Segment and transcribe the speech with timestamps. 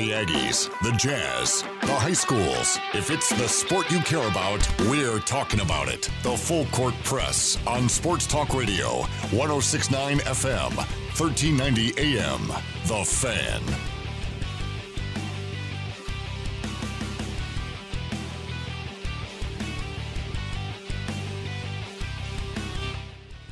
[0.00, 2.78] The Aggies, the Jazz, the high schools.
[2.94, 6.08] If it's the sport you care about, we're talking about it.
[6.22, 12.46] The Full Court Press on Sports Talk Radio, 1069 FM, 1390 AM.
[12.86, 13.60] The Fan.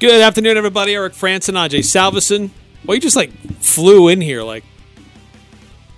[0.01, 0.95] Good afternoon, everybody.
[0.95, 2.49] Eric Frandsen and Ajay Salvesen.
[2.87, 4.65] Well, you just like flew in here like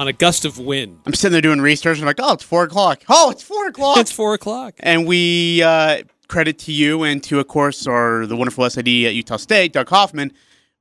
[0.01, 0.99] on a gust of wind.
[1.05, 1.99] I'm sitting there doing research.
[1.99, 3.03] and I'm like, oh, it's four o'clock.
[3.11, 3.99] Oh, it's four o'clock.
[3.99, 4.75] It's four o'clock.
[4.81, 9.15] and we uh, credit to you and to, of course, our the wonderful SID at
[9.15, 10.33] Utah State, Doug Hoffman.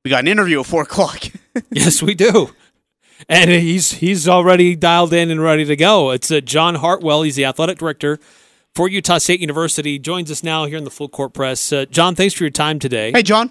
[0.06, 1.22] We got an interview at four o'clock.
[1.70, 2.54] yes, we do.
[3.28, 6.12] And he's he's already dialed in and ready to go.
[6.12, 7.20] It's uh, John Hartwell.
[7.20, 8.18] He's the athletic director
[8.74, 9.98] for Utah State University.
[9.98, 11.70] Joins us now here in the full court press.
[11.70, 13.12] Uh, John, thanks for your time today.
[13.12, 13.50] hey, John.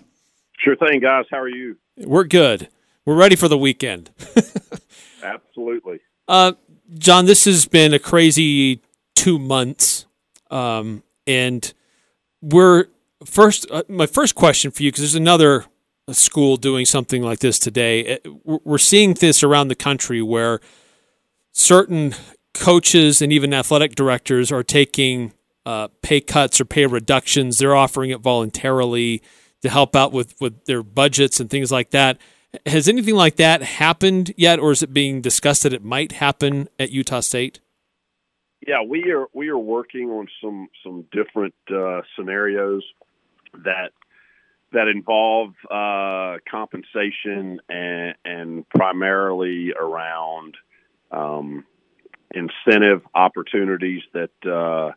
[0.58, 1.26] Sure thing, guys.
[1.30, 1.78] How are you?
[1.96, 2.70] We're good.
[3.06, 4.10] We're ready for the weekend.
[5.24, 6.00] Absolutely.
[6.28, 6.54] Uh,
[6.98, 8.82] John, this has been a crazy
[9.16, 10.06] two months,
[10.52, 11.74] um, and
[12.42, 12.86] we're
[13.26, 13.70] first.
[13.72, 15.66] Uh, my first question for you, because there's another
[16.12, 18.16] school doing something like this today.
[18.16, 20.60] Uh, we're- We're seeing this around the country where
[21.52, 22.16] certain
[22.54, 25.34] coaches and even athletic directors are taking
[25.66, 27.58] uh, pay cuts or pay reductions.
[27.58, 29.22] They're offering it voluntarily
[29.62, 32.18] to help out with with their budgets and things like that.
[32.66, 36.68] Has anything like that happened yet, or is it being discussed that it might happen
[36.80, 37.60] at Utah State?
[38.66, 42.84] Yeah, we are we are working on some some different uh, scenarios
[43.54, 43.92] that
[44.72, 50.56] that involve uh, compensation and, and primarily around
[51.12, 51.66] um,
[52.32, 54.92] incentive opportunities that uh,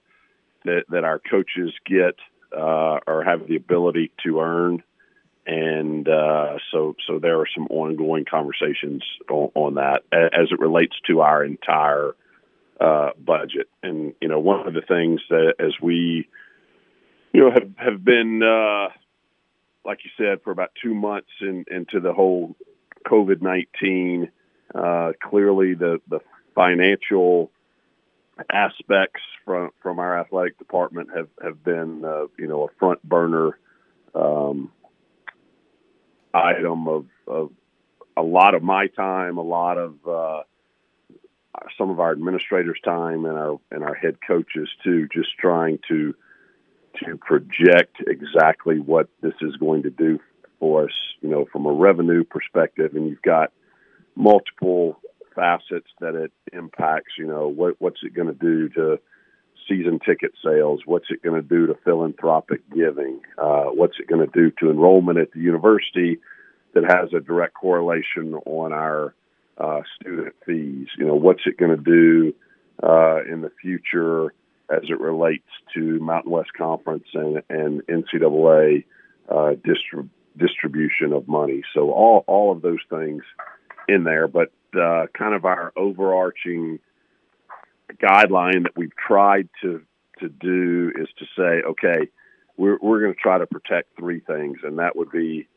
[0.65, 2.17] that that our coaches get
[2.57, 4.83] uh, or have the ability to earn.
[5.47, 10.95] And uh, so, so there are some ongoing conversations on, on that as it relates
[11.09, 12.15] to our entire
[12.81, 13.69] uh, budget.
[13.83, 16.29] And you know, one of the things that as we,
[17.33, 18.89] you know, have have been, uh,
[19.85, 22.55] like you said, for about two months in, into the whole
[23.07, 24.31] COVID nineteen.
[24.75, 26.21] Uh, clearly, the the
[26.55, 27.51] financial
[28.51, 33.59] aspects from from our athletic department have have been, uh, you know, a front burner
[34.15, 34.71] um,
[36.35, 37.51] item of of
[38.17, 40.43] a lot of my time, a lot of uh,
[41.79, 46.15] some of our administrators' time, and our and our head coaches too, just trying to
[47.05, 50.19] to project exactly what this is going to do
[50.61, 52.95] for us, you know, from a revenue perspective.
[52.95, 53.51] And you've got
[54.15, 55.01] multiple
[55.35, 57.13] facets that it impacts.
[57.19, 59.01] You know, what what's it going to do to
[59.69, 60.81] season ticket sales?
[60.85, 63.21] What's it going to do to philanthropic giving?
[63.39, 66.19] Uh, what's it going to do to enrollment at the university?
[66.75, 69.15] That has a direct correlation on our
[69.59, 70.89] uh, student fees.
[70.97, 72.35] You know, what's it going to do
[72.83, 74.33] uh, in the future
[74.71, 78.85] as it relates to Mountain West Conference and, and NCAA
[79.29, 80.09] uh, distrib-
[80.39, 81.63] distribution of money?
[81.75, 83.23] So all all of those things
[83.89, 86.79] in there, but uh, kind of our overarching
[87.95, 89.83] guideline that we've tried to
[90.21, 92.09] to do is to say, okay,
[92.57, 95.49] we're we're going to try to protect three things, and that would be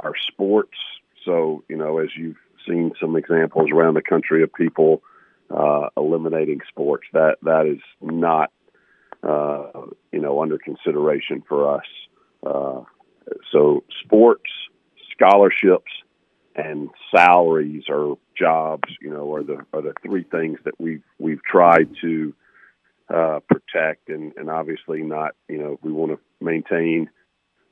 [0.00, 0.76] our sports.
[1.24, 5.02] So, you know, as you've seen some examples around the country of people
[5.50, 8.50] uh, eliminating sports, that that is not,
[9.22, 9.70] uh,
[10.12, 11.86] you know, under consideration for us.
[12.44, 12.82] Uh,
[13.50, 14.50] so, sports,
[15.12, 15.90] scholarships,
[16.54, 21.42] and salaries or jobs, you know, are the are the three things that we've we've
[21.42, 22.34] tried to
[23.12, 27.10] uh, protect, and and obviously not, you know, we want to maintain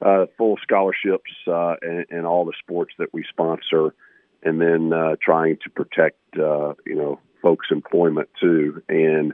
[0.01, 3.95] uh, full scholarships uh, in, in all the sports that we sponsor,
[4.43, 8.83] and then uh, trying to protect uh, you know folks' employment too.
[8.89, 9.33] And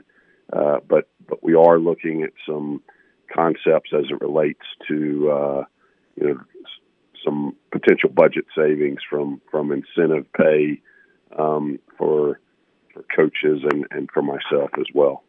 [0.53, 2.81] uh, but but we are looking at some
[3.33, 5.63] concepts as it relates to uh,
[6.15, 6.39] you know
[7.23, 10.81] some potential budget savings from from incentive pay
[11.37, 12.39] um, for
[12.93, 15.23] for coaches and and for myself as well.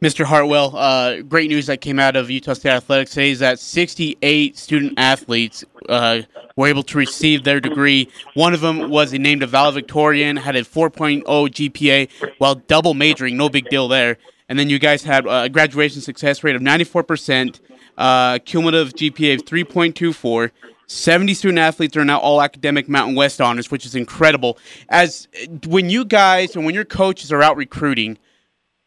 [0.00, 0.24] Mr.
[0.24, 4.56] Hartwell, uh, great news that came out of Utah State Athletics today is that 68
[4.56, 6.22] student athletes uh,
[6.54, 8.08] were able to receive their degree.
[8.34, 13.48] One of them was named a valedictorian, had a 4.0 GPA while double majoring, no
[13.48, 14.18] big deal there.
[14.48, 17.58] And then you guys had a graduation success rate of 94%,
[17.98, 20.52] uh, cumulative GPA of 3.24.
[20.88, 24.58] 70 student athletes are now all academic Mountain West honors, which is incredible.
[24.88, 25.28] As
[25.66, 28.18] when you guys and when your coaches are out recruiting,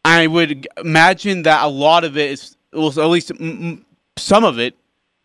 [0.04, 3.30] I would imagine that a lot of it is, well, at least
[4.16, 4.76] some of it,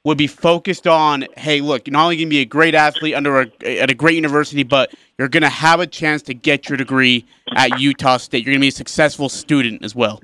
[0.04, 3.14] would be focused on, hey, look, you're not only going to be a great athlete
[3.14, 6.70] under a, at a great university, but you're going to have a chance to get
[6.70, 7.26] your degree
[7.58, 8.46] at Utah State.
[8.46, 10.22] You're going to be a successful student as well.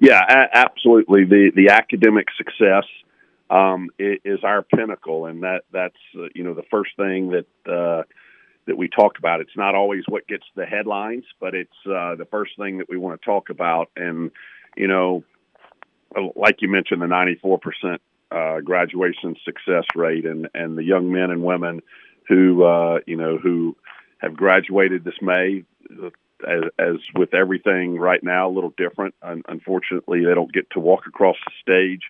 [0.00, 1.24] Yeah, absolutely.
[1.24, 2.84] The the academic success
[3.50, 8.02] um, is our pinnacle, and that that's uh, you know the first thing that uh,
[8.66, 9.40] that we talk about.
[9.40, 12.96] It's not always what gets the headlines, but it's uh, the first thing that we
[12.96, 13.90] want to talk about.
[13.96, 14.30] And
[14.76, 15.24] you know,
[16.36, 18.00] like you mentioned, the ninety four percent
[18.30, 21.82] uh, graduation success rate, and and the young men and women
[22.28, 23.76] who uh, you know who
[24.18, 25.64] have graduated this May.
[26.46, 29.14] As, as with everything right now, a little different.
[29.22, 32.02] unfortunately, they don't get to walk across the stage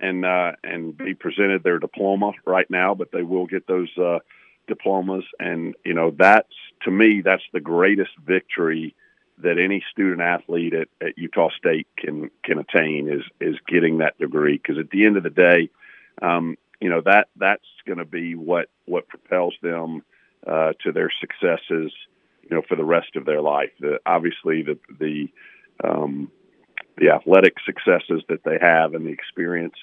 [0.00, 4.18] and uh, and be presented their diploma right now, but they will get those uh,
[4.66, 5.24] diplomas.
[5.38, 8.94] And you know, that's to me, that's the greatest victory
[9.38, 14.18] that any student athlete at, at Utah State can can attain is is getting that
[14.18, 14.56] degree.
[14.56, 15.70] Because at the end of the day,
[16.22, 20.02] um, you know that that's going to be what what propels them
[20.46, 21.92] uh, to their successes.
[22.42, 23.70] You know, for the rest of their life.
[23.80, 25.28] The, obviously, the the
[25.82, 26.30] um,
[26.96, 29.76] the athletic successes that they have and the experience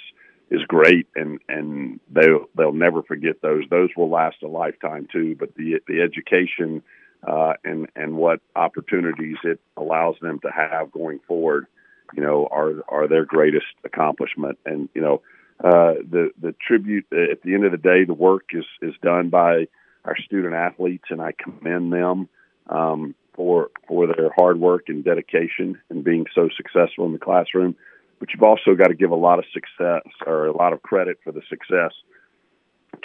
[0.50, 3.64] is great, and and they'll they'll never forget those.
[3.70, 5.36] Those will last a lifetime too.
[5.40, 6.84] But the the education
[7.26, 11.68] uh, and and what opportunities it allows them to have going forward,
[12.14, 14.60] you know, are are their greatest accomplishment.
[14.66, 15.22] And you know,
[15.64, 19.30] uh, the the tribute at the end of the day, the work is is done
[19.30, 19.68] by
[20.04, 22.28] our student athletes, and I commend them
[22.68, 27.76] um, for for their hard work and dedication and being so successful in the classroom.
[28.20, 31.20] But you've also got to give a lot of success or a lot of credit
[31.24, 31.92] for the success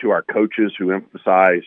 [0.01, 1.63] to our coaches who emphasize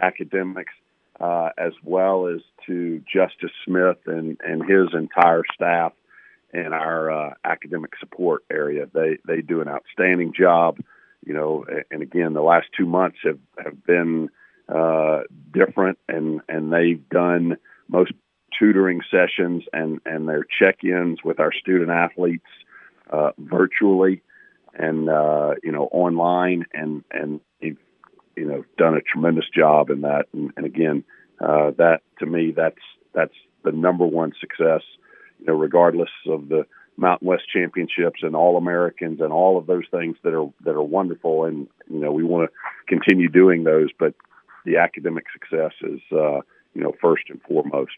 [0.00, 0.72] academics
[1.20, 5.92] uh, as well as to Justice Smith and, and his entire staff
[6.52, 8.88] in our uh, academic support area.
[8.92, 10.78] They they do an outstanding job.
[11.26, 14.30] You know, and again, the last two months have have been
[14.68, 15.22] uh,
[15.52, 17.58] different, and and they've done
[17.88, 18.12] most
[18.58, 22.46] tutoring sessions and and their check-ins with our student athletes
[23.10, 24.22] uh, virtually
[24.74, 27.76] and uh, you know online, and and you
[28.36, 30.26] know done a tremendous job in that.
[30.32, 31.04] And, and again,
[31.40, 32.76] uh, that to me, that's
[33.14, 34.82] that's the number one success.
[35.40, 36.64] You know, regardless of the
[36.96, 40.82] Mountain West Championships and All Americans and all of those things that are that are
[40.82, 42.56] wonderful, and you know we want to
[42.86, 43.88] continue doing those.
[43.98, 44.14] But
[44.64, 46.40] the academic success is uh,
[46.78, 47.92] you know first and foremost.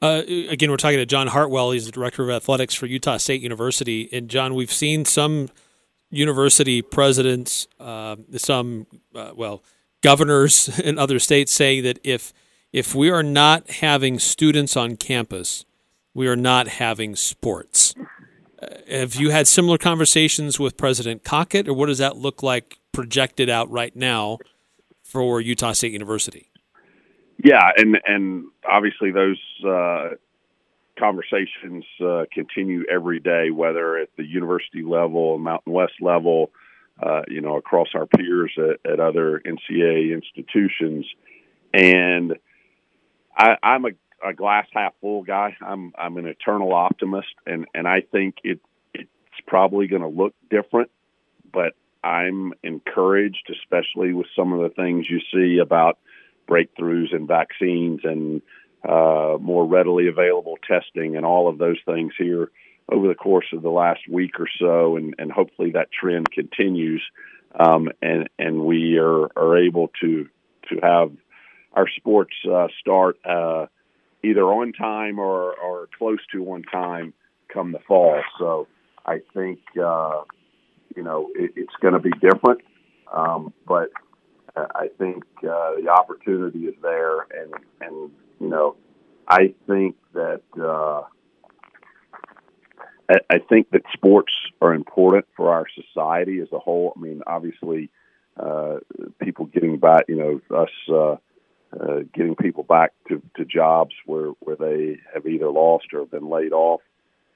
[0.00, 1.72] Uh, again, we're talking to John Hartwell.
[1.72, 4.08] He's the director of athletics for Utah State University.
[4.12, 5.48] And John, we've seen some
[6.10, 9.62] university presidents, uh, some uh, well
[10.02, 12.32] governors in other states saying that if
[12.72, 15.64] if we are not having students on campus,
[16.14, 17.94] we are not having sports.
[18.62, 22.78] Uh, have you had similar conversations with President Cockett, or what does that look like
[22.92, 24.38] projected out right now
[25.02, 26.50] for Utah State University?
[27.42, 30.10] Yeah, and and obviously those uh,
[30.98, 36.50] conversations uh, continue every day, whether at the university level, Mountain West level,
[37.02, 41.06] uh, you know, across our peers at, at other NCAA institutions,
[41.74, 42.36] and
[43.36, 43.90] I, I'm a,
[44.24, 45.56] a glass half full guy.
[45.60, 48.60] I'm I'm an eternal optimist, and and I think it
[48.94, 49.10] it's
[49.46, 50.90] probably going to look different,
[51.52, 55.98] but I'm encouraged, especially with some of the things you see about
[56.46, 58.42] breakthroughs in vaccines and
[58.88, 62.50] uh, more readily available testing and all of those things here
[62.90, 67.02] over the course of the last week or so, and, and hopefully that trend continues,
[67.58, 70.28] um, and and we are, are able to
[70.68, 71.10] to have
[71.72, 73.66] our sports uh, start uh,
[74.22, 77.12] either on time or, or close to on time
[77.52, 78.20] come the fall.
[78.38, 78.66] So
[79.04, 80.22] I think uh,
[80.94, 82.60] you know it, it's going to be different,
[83.12, 83.90] um, but
[84.56, 88.10] I think uh, the opportunity is there, and and
[88.40, 88.76] you know
[89.28, 90.42] I think that.
[90.58, 91.02] Uh,
[93.08, 96.92] I I think that sports are important for our society as a whole.
[96.96, 97.90] I mean, obviously,
[98.38, 98.78] uh,
[99.20, 101.16] people getting back, you know, us uh,
[101.78, 106.28] uh, getting people back to, to jobs where, where they have either lost or been
[106.28, 106.80] laid off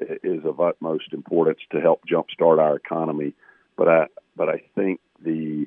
[0.00, 3.34] is of utmost importance to help jumpstart our economy.
[3.76, 5.66] But I but I think the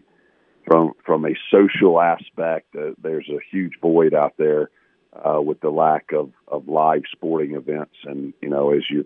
[0.65, 4.70] from from a social aspect, uh, there's a huge void out there
[5.13, 7.96] uh, with the lack of, of live sporting events.
[8.05, 9.05] And you know, as you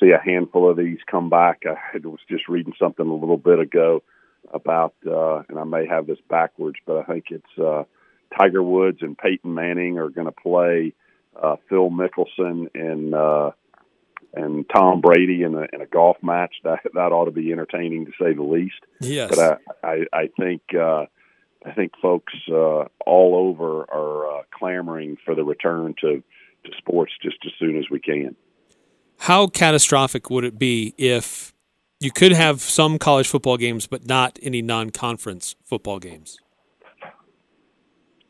[0.00, 3.58] see a handful of these come back, I was just reading something a little bit
[3.58, 4.02] ago
[4.52, 7.84] about, uh, and I may have this backwards, but I think it's uh,
[8.38, 10.92] Tiger Woods and Peyton Manning are going to play
[11.40, 13.50] uh, Phil Mickelson in uh,
[14.36, 18.06] and Tom Brady in a in a golf match that that ought to be entertaining
[18.06, 18.80] to say the least.
[19.00, 21.06] Yes, but I I, I think uh,
[21.64, 26.22] I think folks uh, all over are uh, clamoring for the return to
[26.64, 28.36] to sports just as soon as we can.
[29.20, 31.54] How catastrophic would it be if
[32.00, 36.38] you could have some college football games, but not any non-conference football games?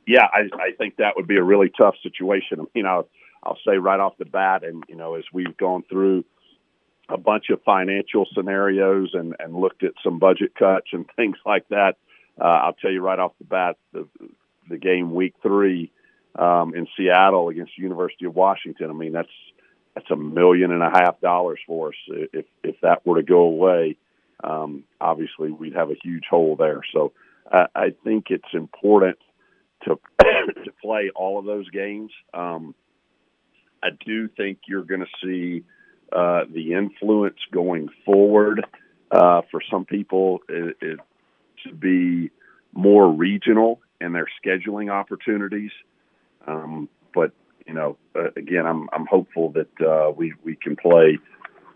[0.06, 2.66] Yeah, I, I think that would be a really tough situation.
[2.74, 3.08] You know,
[3.46, 6.24] I'll say right off the bat, and you know, as we've gone through
[7.08, 11.68] a bunch of financial scenarios and, and looked at some budget cuts and things like
[11.68, 11.96] that,
[12.40, 14.08] uh, I'll tell you right off the bat, the,
[14.68, 15.92] the game week three
[16.36, 18.90] um, in Seattle against the University of Washington.
[18.90, 19.28] I mean, that's
[19.94, 21.94] that's a million and a half dollars for us.
[22.08, 23.96] If if that were to go away,
[24.42, 26.80] um, obviously we'd have a huge hole there.
[26.92, 27.12] So
[27.50, 29.18] I, I think it's important
[29.84, 32.10] to to play all of those games.
[32.34, 32.74] Um,
[33.86, 35.64] I do think you're going to see
[36.12, 38.64] uh, the influence going forward
[39.10, 41.00] uh, for some people it, it,
[41.64, 42.30] to be
[42.72, 45.70] more regional in their scheduling opportunities.
[46.46, 47.32] Um, but
[47.66, 51.18] you know, uh, again, I'm I'm hopeful that uh, we we can play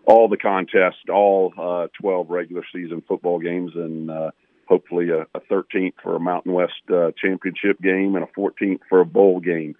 [0.05, 4.31] all the contests, all uh, 12 regular season football games, and uh,
[4.67, 6.73] hopefully a, a 13th for a Mountain West
[7.17, 9.75] championship game and a 14th for a bowl game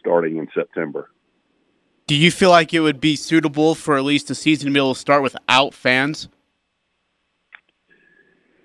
[0.00, 1.08] starting in September.
[2.06, 4.78] Do you feel like it would be suitable for at least a season to be
[4.78, 6.28] able to start without fans?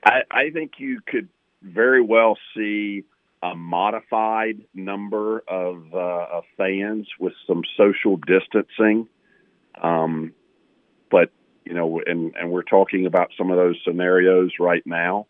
[0.03, 1.29] I, I think you could
[1.61, 3.03] very well see
[3.43, 9.07] a modified number of, uh, of fans with some social distancing.
[9.81, 10.33] Um,
[11.11, 11.31] but
[11.65, 15.27] you know, and and we're talking about some of those scenarios right now.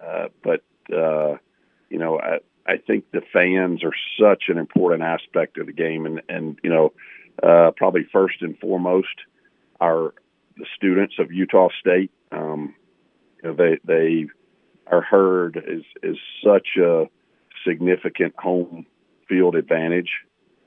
[0.00, 1.36] Uh, but uh,
[1.90, 6.06] you know, I, I think the fans are such an important aspect of the game,
[6.06, 6.92] and and you know,
[7.42, 9.14] uh, probably first and foremost
[9.80, 10.14] are
[10.56, 12.10] the students of Utah State.
[12.32, 12.74] Um,
[13.42, 14.26] you know, they they
[14.86, 17.04] are heard is is such a
[17.66, 18.86] significant home
[19.28, 20.10] field advantage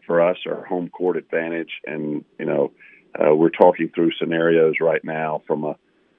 [0.05, 2.71] for us, our home court advantage, and you know,
[3.19, 5.75] uh, we're talking through scenarios right now from a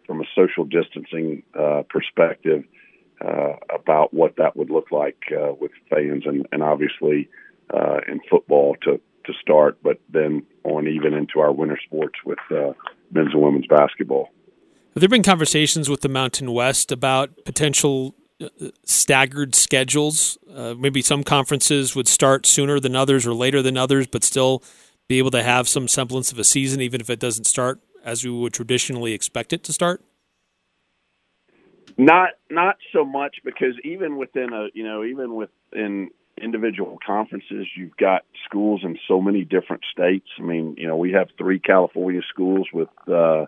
[0.06, 2.64] from a social distancing uh, perspective
[3.25, 7.28] uh, about what that would look like uh, with fans, and, and obviously
[7.75, 12.38] uh, in football to to start, but then on even into our winter sports with
[12.50, 12.72] uh,
[13.12, 14.30] men's and women's basketball.
[14.94, 18.48] Have there been conversations with the Mountain West about potential uh,
[18.84, 20.38] staggered schedules?
[20.52, 24.62] Uh, maybe some conferences would start sooner than others or later than others, but still
[25.08, 28.25] be able to have some semblance of a season, even if it doesn't start as
[28.25, 30.02] we would traditionally expect it to start.
[31.98, 37.96] Not not so much because even within a you know even within individual conferences, you've
[37.96, 40.28] got schools in so many different states.
[40.38, 43.46] I mean, you know, we have three California schools with uh,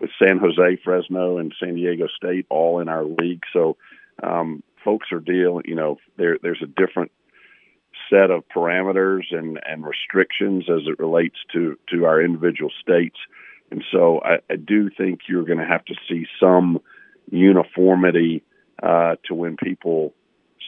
[0.00, 3.42] with San Jose, Fresno, and San Diego State all in our league.
[3.52, 3.76] So
[4.22, 5.64] um, folks are dealing.
[5.66, 7.10] You know, there there's a different
[8.08, 13.18] set of parameters and and restrictions as it relates to to our individual states.
[13.70, 16.80] And so I, I do think you're going to have to see some
[17.30, 18.42] uniformity
[18.82, 20.14] uh, to when people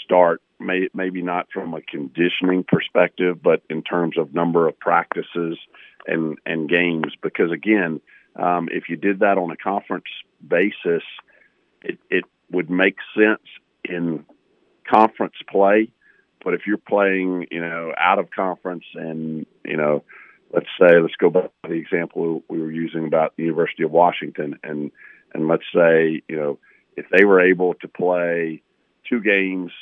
[0.05, 5.59] start may, maybe not from a conditioning perspective, but in terms of number of practices
[6.07, 7.13] and and games.
[7.23, 8.01] Because again,
[8.37, 10.05] um, if you did that on a conference
[10.47, 11.03] basis,
[11.83, 13.43] it, it would make sense
[13.85, 14.25] in
[14.89, 15.91] conference play.
[16.43, 20.05] But if you're playing, you know, out of conference and you know,
[20.53, 23.91] let's say let's go back to the example we were using about the University of
[23.91, 24.91] Washington, and
[25.35, 26.59] and let's say you know
[26.97, 28.63] if they were able to play
[29.09, 29.73] two games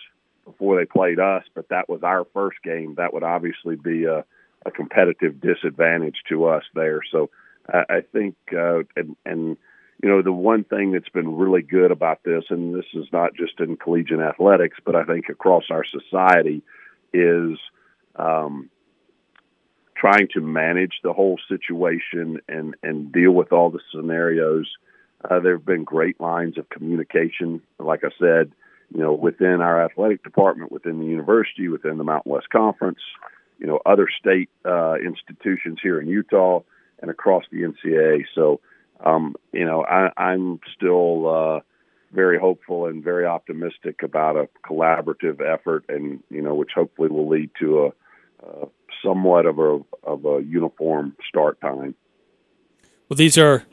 [0.44, 2.94] before they played us, but that was our first game.
[2.96, 4.24] That would obviously be a,
[4.64, 7.00] a competitive disadvantage to us there.
[7.10, 7.30] So
[7.68, 9.56] I, I think, uh, and, and
[10.02, 13.34] you know, the one thing that's been really good about this, and this is not
[13.34, 16.62] just in collegiate athletics, but I think across our society,
[17.12, 17.58] is
[18.16, 18.70] um,
[19.96, 24.68] trying to manage the whole situation and and deal with all the scenarios.
[25.24, 27.60] Uh, there have been great lines of communication.
[27.78, 28.52] Like I said,
[28.94, 33.00] you know, within our athletic department, within the university, within the Mountain West Conference,
[33.58, 36.60] you know, other state uh, institutions here in Utah
[37.00, 38.24] and across the NCAA.
[38.34, 38.60] So,
[39.04, 41.60] um, you know, I, I'm still uh,
[42.12, 47.28] very hopeful and very optimistic about a collaborative effort, and you know, which hopefully will
[47.28, 48.68] lead to a, a
[49.04, 51.94] somewhat of a of a uniform start time.
[53.08, 53.64] Well, these are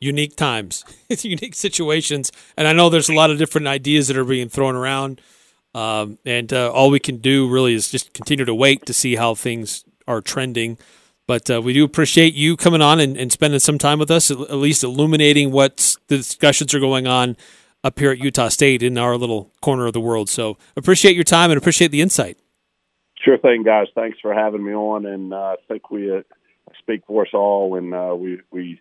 [0.00, 0.84] unique times,
[1.22, 4.76] unique situations, and I know there's a lot of different ideas that are being thrown
[4.76, 5.20] around.
[5.74, 9.16] Um, and uh, all we can do really is just continue to wait to see
[9.16, 10.78] how things are trending.
[11.26, 14.30] But uh, we do appreciate you coming on and, and spending some time with us,
[14.30, 17.36] at at least illuminating what the discussions are going on
[17.82, 20.28] up here at Utah State in our little corner of the world.
[20.28, 22.38] So appreciate your time and appreciate the insight.
[23.24, 23.86] Sure thing, guys.
[23.94, 26.22] Thanks for having me on, and uh, I think we uh,
[26.84, 28.80] speak for us all, and uh, we we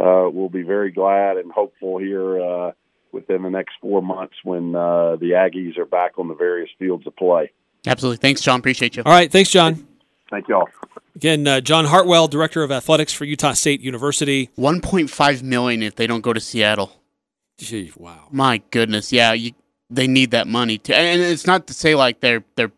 [0.00, 2.72] uh, will be very glad and hopeful here uh,
[3.12, 7.06] within the next four months when uh, the Aggies are back on the various fields
[7.06, 7.52] of play.
[7.86, 8.16] Absolutely.
[8.18, 8.60] Thanks, John.
[8.60, 9.02] Appreciate you.
[9.04, 9.30] All right.
[9.30, 9.86] Thanks, John.
[10.30, 10.68] Thank y'all.
[11.14, 14.48] Again, uh, John Hartwell, Director of Athletics for Utah State University.
[14.56, 16.92] 1.5 million if they don't go to Seattle.
[17.58, 18.28] Gee, wow.
[18.30, 19.52] My goodness, yeah, you,
[19.90, 22.72] they need that money to, and it's not to say like they're they're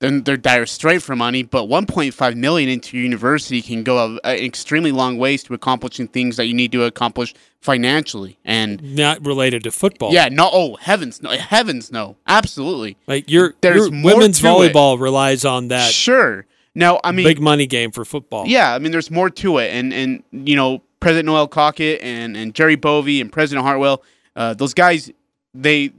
[0.00, 4.20] they're, they're dire straight for money, but 1.5 million into your university can go a,
[4.24, 8.38] a extremely long ways to accomplishing things that you need to accomplish financially.
[8.44, 10.12] And Not related to football.
[10.12, 14.72] yeah, no, oh heavens, no, heavens, no, absolutely, Like your, There's your women's to it.
[14.72, 16.46] volleyball relies on that sure.
[16.74, 18.46] Now, I mean, big money game for football.
[18.46, 22.36] Yeah, I mean, there's more to it, and and you know, President Noelle Cockett and
[22.36, 24.04] and Jerry Bovey and President Hartwell,
[24.36, 25.10] uh, those guys,
[25.54, 25.90] they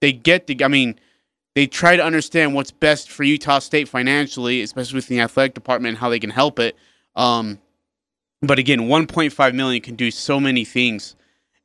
[0.00, 0.64] they get the.
[0.64, 0.98] I mean,
[1.54, 5.90] they try to understand what's best for Utah State financially, especially within the athletic department,
[5.90, 6.76] and how they can help it.
[7.14, 7.58] Um,
[8.40, 11.14] but again, 1.5 million can do so many things,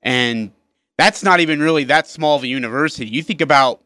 [0.04, 0.52] and
[0.98, 3.08] that's not even really that small of a university.
[3.08, 3.82] You think about,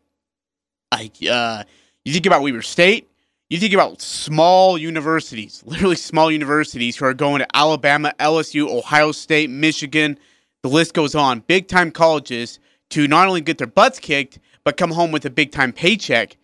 [0.91, 1.63] like, uh,
[2.03, 3.07] you think about Weber State.
[3.49, 9.11] You think about small universities, literally small universities who are going to Alabama, LSU, Ohio
[9.11, 10.17] State, Michigan.
[10.63, 11.41] The list goes on.
[11.41, 12.59] Big time colleges
[12.91, 16.37] to not only get their butts kicked, but come home with a big time paycheck.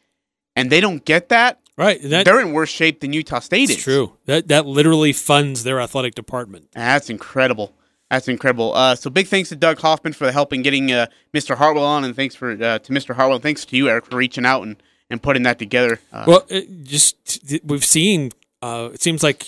[0.55, 1.59] And they don't get that.
[1.77, 2.01] Right.
[2.01, 3.77] That, They're in worse shape than Utah State is.
[3.77, 4.13] true.
[4.25, 6.69] That that literally funds their athletic department.
[6.73, 7.73] That's incredible.
[8.09, 8.73] That's incredible.
[8.73, 11.55] Uh, so big thanks to Doug Hoffman for the help in getting uh, Mr.
[11.55, 13.13] Hartwell on, and thanks for uh, to Mr.
[13.13, 13.35] Hartwell.
[13.35, 15.99] And Thanks to you, Eric, for reaching out and, and putting that together.
[16.11, 18.31] Uh, Well, it just we've seen.
[18.61, 19.45] Uh, it seems like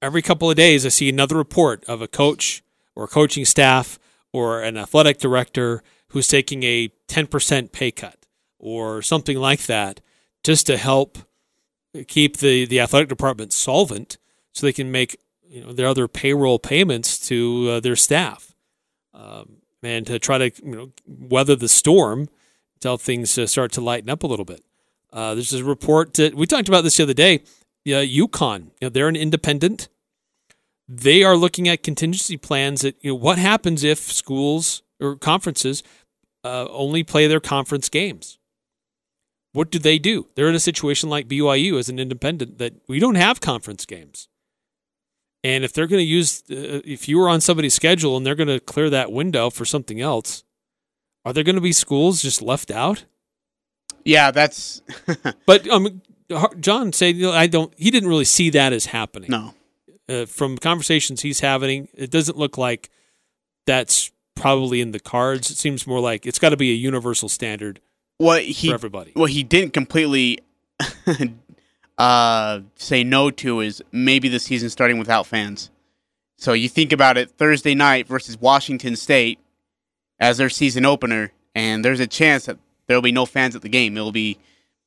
[0.00, 2.62] every couple of days I see another report of a coach
[2.94, 3.98] or a coaching staff
[4.32, 8.26] or an athletic director who's taking a ten percent pay cut
[8.58, 10.00] or something like that,
[10.42, 11.18] just to help
[12.08, 14.18] keep the the athletic department solvent,
[14.52, 15.16] so they can make
[15.48, 18.54] you know their other payroll payments to uh, their staff,
[19.12, 22.28] um, and to try to you know weather the storm
[22.76, 24.62] until things uh, start to lighten up a little bit.
[25.12, 27.42] Uh, there's a report that we talked about this the other day.
[27.84, 29.88] Yeah, UConn, you know, they're an independent.
[30.88, 35.82] They are looking at contingency plans that you know what happens if schools or conferences
[36.44, 38.38] uh, only play their conference games.
[39.52, 40.28] What do they do?
[40.34, 44.28] They're in a situation like BYU as an independent that we don't have conference games.
[45.44, 48.34] And if they're going to use, uh, if you were on somebody's schedule and they're
[48.34, 50.42] going to clear that window for something else,
[51.24, 53.04] are there going to be schools just left out?
[54.04, 54.82] yeah, that's
[55.46, 56.02] But um,
[56.60, 57.72] John said, I don't.
[57.76, 59.30] He didn't really see that as happening.
[59.30, 59.54] no.
[60.06, 62.90] Uh, from conversations he's having, it doesn't look like
[63.66, 64.12] that's
[64.44, 65.50] probably in the cards.
[65.50, 67.80] It seems more like it's got to be a universal standard
[68.18, 69.12] What he for everybody.
[69.14, 70.40] what he didn't completely
[71.98, 75.70] uh, say no to is maybe the season starting without fans.
[76.36, 79.38] So you think about it Thursday night versus Washington State
[80.18, 83.68] as their season opener, and there's a chance that there'll be no fans at the
[83.68, 83.96] game.
[83.96, 84.38] It'll be,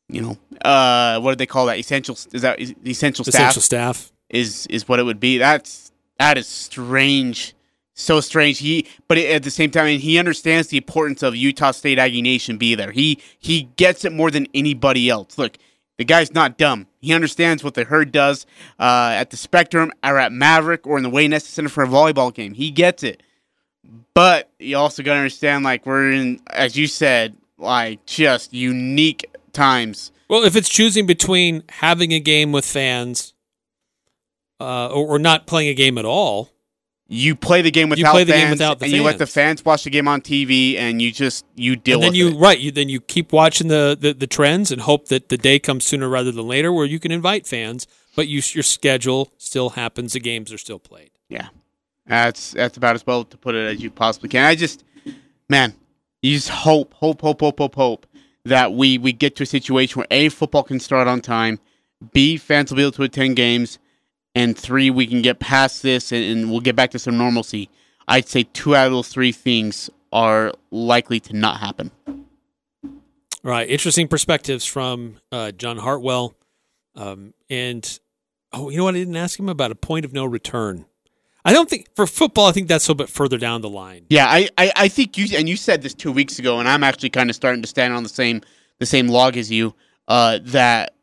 [0.07, 1.79] you know, uh, what do they call that?
[1.79, 4.11] Essential is that is- essential staff Essential staff.
[4.29, 5.37] is is what it would be.
[5.39, 7.55] That's that is strange,
[7.97, 8.59] so strange.
[8.59, 12.21] He, but at the same time, and he understands the importance of Utah State Aggie
[12.21, 12.91] Nation be there.
[12.91, 15.37] He he gets it more than anybody else.
[15.37, 15.57] Look,
[15.97, 16.87] the guy's not dumb.
[17.01, 18.45] He understands what the herd does
[18.79, 21.87] uh, at the Spectrum or at Maverik or in the Wayne Estes Center for a
[21.87, 22.53] volleyball game.
[22.53, 23.23] He gets it.
[24.13, 29.25] But you also got to understand, like we're in, as you said, like just unique
[29.53, 30.11] times.
[30.29, 33.33] Well, if it's choosing between having a game with fans
[34.59, 36.49] uh, or, or not playing a game at all,
[37.07, 39.17] you play the game You without play the fans, game without the and you let
[39.17, 39.61] the fans.
[39.61, 42.27] fans watch the game on TV, and you just you deal and then with you
[42.29, 42.35] it.
[42.37, 45.59] right, you then you keep watching the, the the trends and hope that the day
[45.59, 49.71] comes sooner rather than later where you can invite fans, but you, your schedule still
[49.71, 50.13] happens.
[50.13, 51.11] The games are still played.
[51.29, 51.47] Yeah,
[52.05, 54.43] that's that's about as well to put it as you possibly can.
[54.45, 54.83] I just,
[55.49, 55.75] man,
[56.21, 58.05] you just hope, hope, hope, hope, hope, hope
[58.43, 61.59] that we we get to a situation where a football can start on time,
[62.11, 63.79] b fans will be able to attend games,
[64.37, 67.69] and three we can get past this and, and we'll get back to some normalcy.
[68.07, 71.89] I'd say two out of those three things are likely to not happen.
[73.41, 73.67] Right.
[73.67, 76.35] Interesting perspectives from uh, John Hartwell.
[76.95, 77.99] Um, and,
[78.53, 78.95] oh, you know what?
[78.95, 80.85] I didn't ask him about a point of no return.
[81.43, 84.05] I don't think, for football, I think that's a little bit further down the line.
[84.09, 86.83] Yeah, I, I, I think you and you said this two weeks ago, and I'm
[86.83, 88.41] actually kind of starting to stand on the same
[88.79, 89.73] the same log as you.
[90.07, 90.96] Uh, that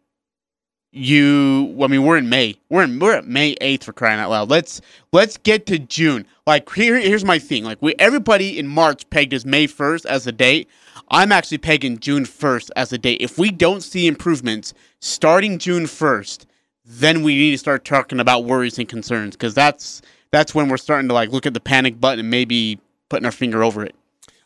[0.95, 2.57] you I mean we're in May.
[2.69, 4.51] We're in we're at May 8th for crying out loud.
[4.51, 4.81] Let's
[5.13, 6.27] let's get to June.
[6.47, 7.65] Like here here's my thing.
[7.65, 10.69] Like we everybody in March pegged as May 1st as a date.
[11.09, 13.21] I'm actually pegging June 1st as a date.
[13.21, 16.47] If we don't see improvements starting June 1st,
[16.85, 20.77] then we need to start talking about worries and concerns cuz that's that's when we're
[20.77, 22.79] starting to like look at the panic button and maybe
[23.09, 23.95] putting our finger over it.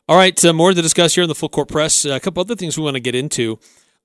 [0.09, 2.07] All right, uh, more to discuss here in the full court press.
[2.07, 3.59] Uh, a couple other things we want to get into.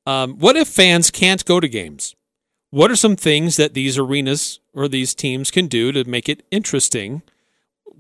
[0.05, 2.13] Um, what if fans can't go to games?
[2.73, 6.41] What are some things that these arenas or these teams can do to make it
[6.49, 7.21] interesting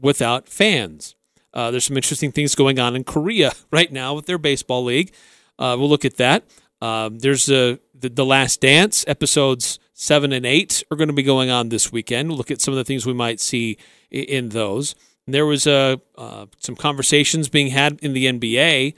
[0.01, 1.13] without fans?
[1.53, 5.13] Uh, there's some interesting things going on in Korea right now with their baseball league.
[5.59, 6.45] Uh, we'll look at that.
[6.81, 11.21] Um, there's a, the, the Last Dance episodes seven and eight are going to be
[11.21, 12.29] going on this weekend.
[12.29, 13.77] We'll look at some of the things we might see
[14.09, 14.95] in, in those.
[15.27, 18.95] And there was uh, uh, some conversations being had in the NBA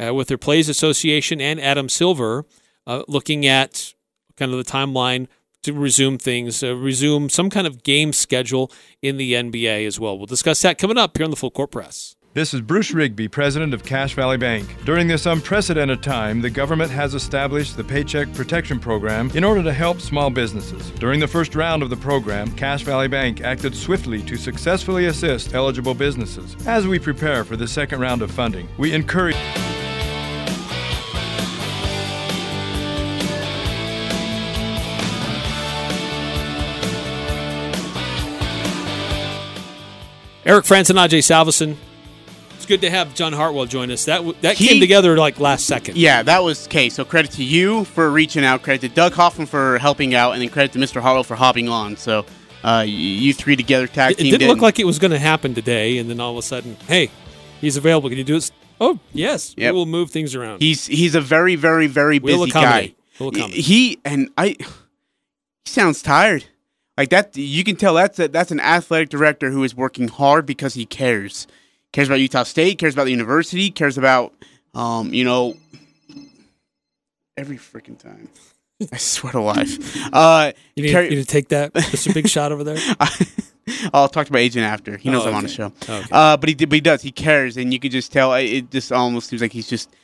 [0.00, 2.46] uh, with their Plays Association and Adam Silver,
[2.86, 3.94] uh, looking at
[4.38, 5.26] kind of the timeline
[5.62, 8.70] to resume things, uh, resume some kind of game schedule
[9.02, 10.16] in the NBA as well.
[10.16, 12.14] We'll discuss that coming up here on the Full Court Press.
[12.34, 14.68] This is Bruce Rigby, president of Cache Valley Bank.
[14.84, 19.72] During this unprecedented time, the government has established the Paycheck Protection Program in order to
[19.72, 20.90] help small businesses.
[21.00, 25.54] During the first round of the program, Cache Valley Bank acted swiftly to successfully assist
[25.54, 26.54] eligible businesses.
[26.66, 29.34] As we prepare for the second round of funding, we encourage
[40.48, 41.76] Eric Frandsen and Ajay Salvesen.
[42.54, 44.06] It's good to have John Hartwell join us.
[44.06, 45.98] That w- that He- came together like last second.
[45.98, 46.88] Yeah, that was okay.
[46.88, 50.40] So credit to you for reaching out, credit to Doug Hoffman for helping out, and
[50.40, 51.02] then credit to Mr.
[51.02, 51.98] Hartwell for hopping on.
[51.98, 52.24] So
[52.64, 54.28] uh, you three together tag team.
[54.28, 56.42] It didn't look like it was going to happen today, and then all of a
[56.42, 57.10] sudden, hey,
[57.60, 58.08] he's available.
[58.08, 58.50] Can you do this?
[58.80, 59.54] Oh, yes.
[59.58, 59.72] Yep.
[59.74, 60.62] We will move things around.
[60.62, 62.94] he's he's a very very very We'll busy guy.
[63.20, 63.32] We'll.
[63.32, 64.66] He and I, he
[65.66, 66.46] sounds tired.
[66.98, 70.44] Like that, you can tell that's a, that's an athletic director who is working hard
[70.46, 71.46] because he cares.
[71.92, 72.78] Cares about Utah State.
[72.78, 73.70] Cares about the university.
[73.70, 74.34] Cares about,
[74.74, 75.56] um, you know,
[77.36, 78.28] every freaking time.
[78.92, 79.96] I swear to life.
[80.12, 82.12] Uh, you, need, you need to take that, Mr.
[82.12, 82.78] Big Shot over there.
[83.94, 84.96] I'll talk to my agent after.
[84.96, 85.56] He knows Oh, I'm on the okay.
[85.56, 85.72] show.
[85.88, 86.08] Okay.
[86.10, 87.02] Uh, but he did, but he does.
[87.02, 88.32] He cares, and you could just tell.
[88.34, 89.94] It just almost seems like he's just,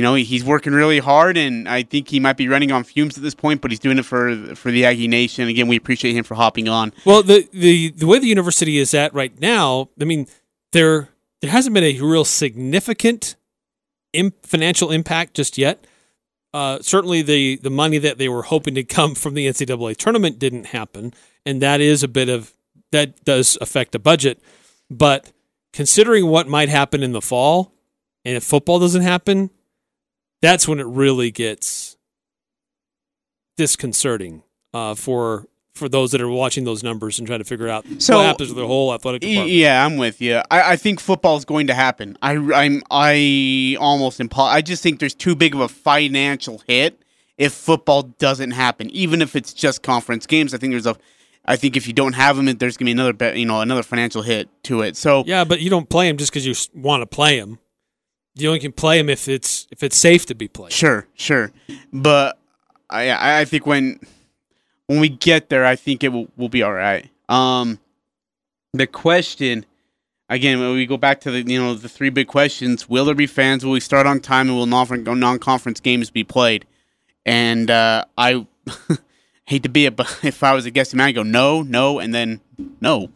[0.00, 3.18] you know, he's working really hard, and I think he might be running on fumes
[3.18, 3.60] at this point.
[3.60, 5.46] But he's doing it for for the Aggie Nation.
[5.46, 6.94] Again, we appreciate him for hopping on.
[7.04, 10.26] Well, the, the the way the university is at right now, I mean,
[10.72, 11.10] there
[11.42, 13.36] there hasn't been a real significant
[14.14, 15.86] Im- financial impact just yet.
[16.54, 20.38] Uh, certainly, the the money that they were hoping to come from the NCAA tournament
[20.38, 21.12] didn't happen,
[21.44, 22.54] and that is a bit of
[22.90, 24.40] that does affect the budget.
[24.88, 25.30] But
[25.74, 27.74] considering what might happen in the fall,
[28.24, 29.50] and if football doesn't happen,
[30.42, 31.96] that's when it really gets
[33.56, 34.42] disconcerting
[34.74, 38.18] uh, for for those that are watching those numbers and trying to figure out So-
[38.18, 39.50] what happens with the whole athletic department.
[39.50, 40.36] Yeah, I'm with you.
[40.50, 42.18] I, I think football is going to happen.
[42.20, 47.00] I I'm I almost impo- I just think there's too big of a financial hit
[47.38, 50.52] if football doesn't happen, even if it's just conference games.
[50.52, 50.96] I think there's a
[51.46, 54.22] I think if you don't have them, there's gonna be another you know another financial
[54.22, 54.96] hit to it.
[54.96, 57.58] So Yeah, but you don't play them just because you want to play them.
[58.34, 60.72] You only can play them if it's if it's safe to be played.
[60.72, 61.52] Sure, sure,
[61.92, 62.38] but
[62.88, 64.00] I I think when
[64.86, 67.08] when we get there, I think it will, will be all right.
[67.28, 67.78] Um,
[68.72, 69.64] the question
[70.28, 73.14] again, when we go back to the you know the three big questions: Will there
[73.14, 73.64] be fans?
[73.64, 74.48] Will we start on time?
[74.48, 74.66] And will
[75.16, 76.66] non conference games be played?
[77.26, 78.46] And uh, I
[79.44, 81.98] hate to be it, but if I was a guessing man, I go no, no,
[81.98, 82.40] and then
[82.80, 83.10] no.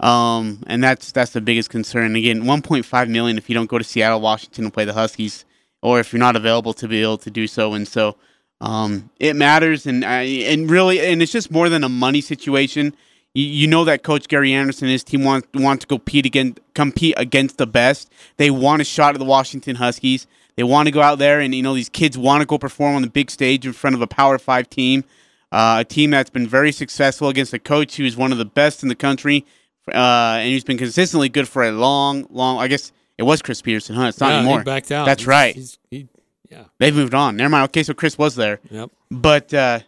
[0.00, 2.16] Um, and that's that's the biggest concern.
[2.16, 5.44] Again, 1.5 million if you don't go to Seattle, Washington, and play the Huskies,
[5.82, 7.72] or if you're not available to be able to do so.
[7.72, 8.16] And so,
[8.60, 12.94] um, it matters, and I, and really, and it's just more than a money situation.
[13.34, 16.60] You, you know that Coach Gary Anderson and his team want want to compete against
[16.74, 18.10] compete against the best.
[18.36, 20.26] They want a shot at the Washington Huskies.
[20.56, 22.96] They want to go out there, and you know these kids want to go perform
[22.96, 25.04] on the big stage in front of a Power Five team,
[25.52, 28.46] uh, a team that's been very successful against a coach who is one of the
[28.46, 29.44] best in the country,
[29.88, 32.58] uh, and he's been consistently good for a long, long.
[32.58, 34.04] I guess it was Chris Petersen, huh?
[34.06, 34.62] It's not Yeah, anymore.
[34.64, 35.06] Backed out.
[35.06, 35.54] That's He's- right.
[35.54, 36.08] he's- he-
[36.50, 36.64] yeah.
[36.78, 37.36] They've moved on.
[37.36, 37.64] Never mind.
[37.64, 38.90] Okay, so Chris was there, Yep.
[39.10, 39.80] but uh,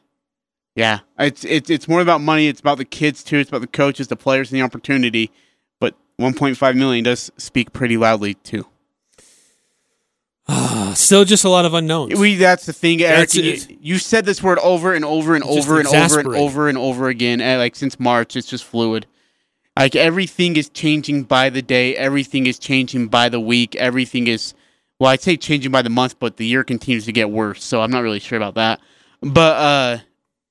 [0.74, 2.48] yeah, it's it's it's more about money.
[2.48, 3.38] It's about the kids too.
[3.38, 5.30] It's about the coaches, the players, and the opportunity.
[5.80, 8.66] But 1.5 million does speak pretty loudly too.
[10.94, 12.18] Still just a lot of unknowns.
[12.18, 13.34] We that's the thing, Eric.
[13.34, 16.78] You, you said this word over and over and over and over and over and
[16.78, 17.40] over again.
[17.40, 19.06] eh, like since March, it's just fluid.
[19.78, 21.94] Like everything is changing by the day.
[21.96, 23.76] Everything is changing by the week.
[23.76, 24.54] Everything is,
[24.98, 27.62] well, I'd say changing by the month, but the year continues to get worse.
[27.62, 28.80] So I'm not really sure about that.
[29.22, 29.98] But uh,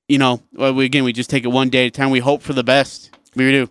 [0.08, 2.10] you know, well, we, again, we just take it one day at a time.
[2.10, 3.12] We hope for the best.
[3.36, 3.70] We do.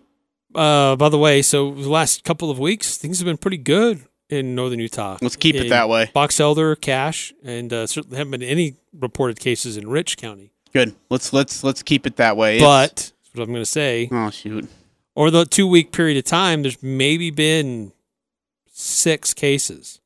[0.55, 4.05] Uh, by the way, so the last couple of weeks, things have been pretty good
[4.29, 5.17] in northern Utah.
[5.21, 6.09] Let's keep it that way.
[6.13, 10.51] Box Elder, Cache, and uh, certainly haven't been any reported cases in Rich County.
[10.73, 10.95] Good.
[11.09, 12.59] Let's let's let's keep it that way.
[12.59, 14.09] But that's what I'm going to say.
[14.11, 14.67] oh shoot,
[15.17, 17.91] Over the two week period of time, there's maybe been
[18.71, 19.99] six cases.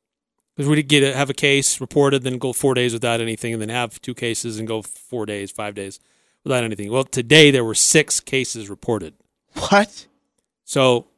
[0.56, 3.60] Because we get a, have a case reported, then go four days without anything, and
[3.60, 6.00] then have two cases and go four days, five days
[6.44, 6.90] without anything.
[6.90, 9.12] Well, today there were six cases reported.
[9.68, 10.06] what?
[10.64, 11.08] So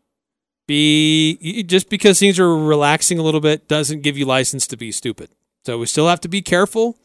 [0.66, 4.90] be just because things are relaxing a little bit doesn't give you license to be
[4.90, 5.30] stupid.
[5.64, 6.98] So we still have to be careful.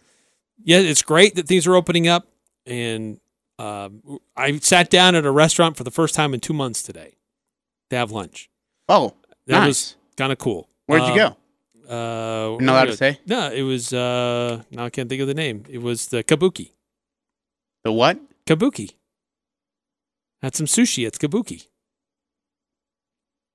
[0.63, 2.27] Yeah, it's great that things are opening up,
[2.65, 3.19] and
[3.59, 7.15] um, I sat down at a restaurant for the first time in two months today
[7.89, 8.49] to have lunch.
[8.87, 9.13] Oh,
[9.47, 9.67] That nice.
[9.67, 10.67] was kind of cool.
[10.87, 11.35] Where'd you Uh, go?
[11.87, 13.19] Uh, You're not allowed to say?
[13.25, 13.91] No, it was.
[13.93, 15.63] Uh, now I can't think of the name.
[15.69, 16.71] It was the Kabuki.
[17.83, 18.19] The what?
[18.45, 18.91] Kabuki.
[20.41, 21.67] Had some sushi at Kabuki.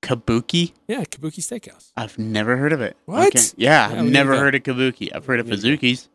[0.03, 0.73] Kabuki?
[0.87, 1.93] Yeah, Kabuki Steakhouse.
[1.97, 2.97] I've never heard of it.
[3.07, 3.29] What?
[3.29, 3.40] Okay.
[3.57, 4.38] Yeah, Yeah, I've never need to go.
[4.43, 5.09] heard of Kabuki.
[5.14, 5.77] I've heard of We need to go.
[5.87, 6.09] Fazukis.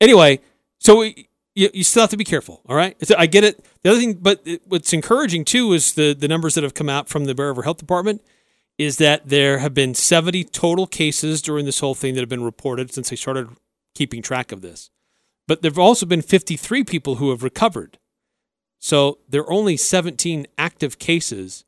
[0.00, 0.40] anyway,
[0.78, 2.60] so we, you, you still have to be careful.
[2.68, 3.64] All right, So I get it.
[3.82, 6.88] The other thing, but it, what's encouraging too is the the numbers that have come
[6.88, 8.22] out from the Bear River Health Department
[8.78, 12.44] is that there have been 70 total cases during this whole thing that have been
[12.44, 13.48] reported since they started
[13.94, 14.90] keeping track of this.
[15.48, 17.98] But there've also been 53 people who have recovered.
[18.78, 21.64] So there are only 17 active cases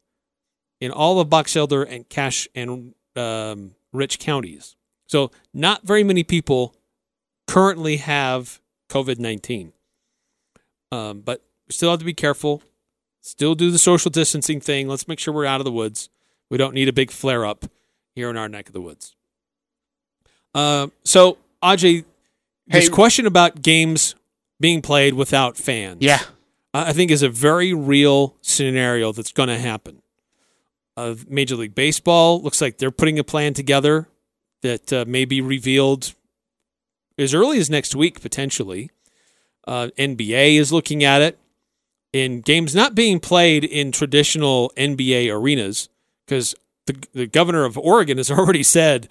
[0.83, 4.77] in all of Box Elder and Cache and um, Rich counties.
[5.07, 6.75] So not very many people
[7.47, 9.73] currently have COVID 19.
[10.91, 12.63] Um, but we still have to be careful.
[13.21, 14.89] Still do the social distancing thing.
[14.89, 16.09] Let's make sure we're out of the woods.
[16.51, 17.67] We don't need a big flare up
[18.15, 19.15] here in our neck of the woods.
[20.55, 22.05] Um, so, Ajay,
[22.67, 24.15] this Hey- question about games
[24.61, 26.23] being played without fans, Yeah.
[26.75, 30.03] I I think is a very real scenario that's going to happen.
[30.97, 34.09] Uh, Major League Baseball looks like they're putting a plan together
[34.63, 36.13] that uh, may be revealed
[37.17, 38.91] as early as next week, potentially.
[39.69, 41.39] Uh, NBA is looking at it
[42.15, 45.91] in games not being played in traditional NBA arenas
[46.25, 46.55] because
[46.87, 49.09] the, the governor of Oregon has already said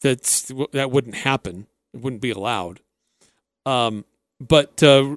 [0.00, 1.66] that that wouldn't happen.
[1.92, 2.80] It wouldn't be allowed.
[3.66, 4.06] Um,
[4.40, 5.16] but uh,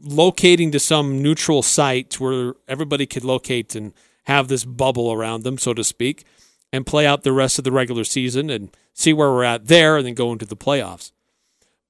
[0.00, 3.92] locating to some neutral site where everybody could locate and
[4.24, 6.24] have this bubble around them, so to speak,
[6.72, 9.98] and play out the rest of the regular season and see where we're at there,
[9.98, 11.12] and then go into the playoffs.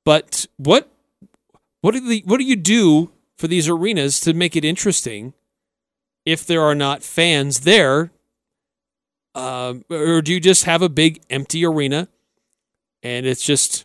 [0.05, 0.91] But what
[1.83, 5.35] what do the what do you do for these arenas to make it interesting
[6.25, 8.11] if there are not fans there?
[9.35, 12.09] Um, or do you just have a big empty arena
[13.03, 13.85] and it's just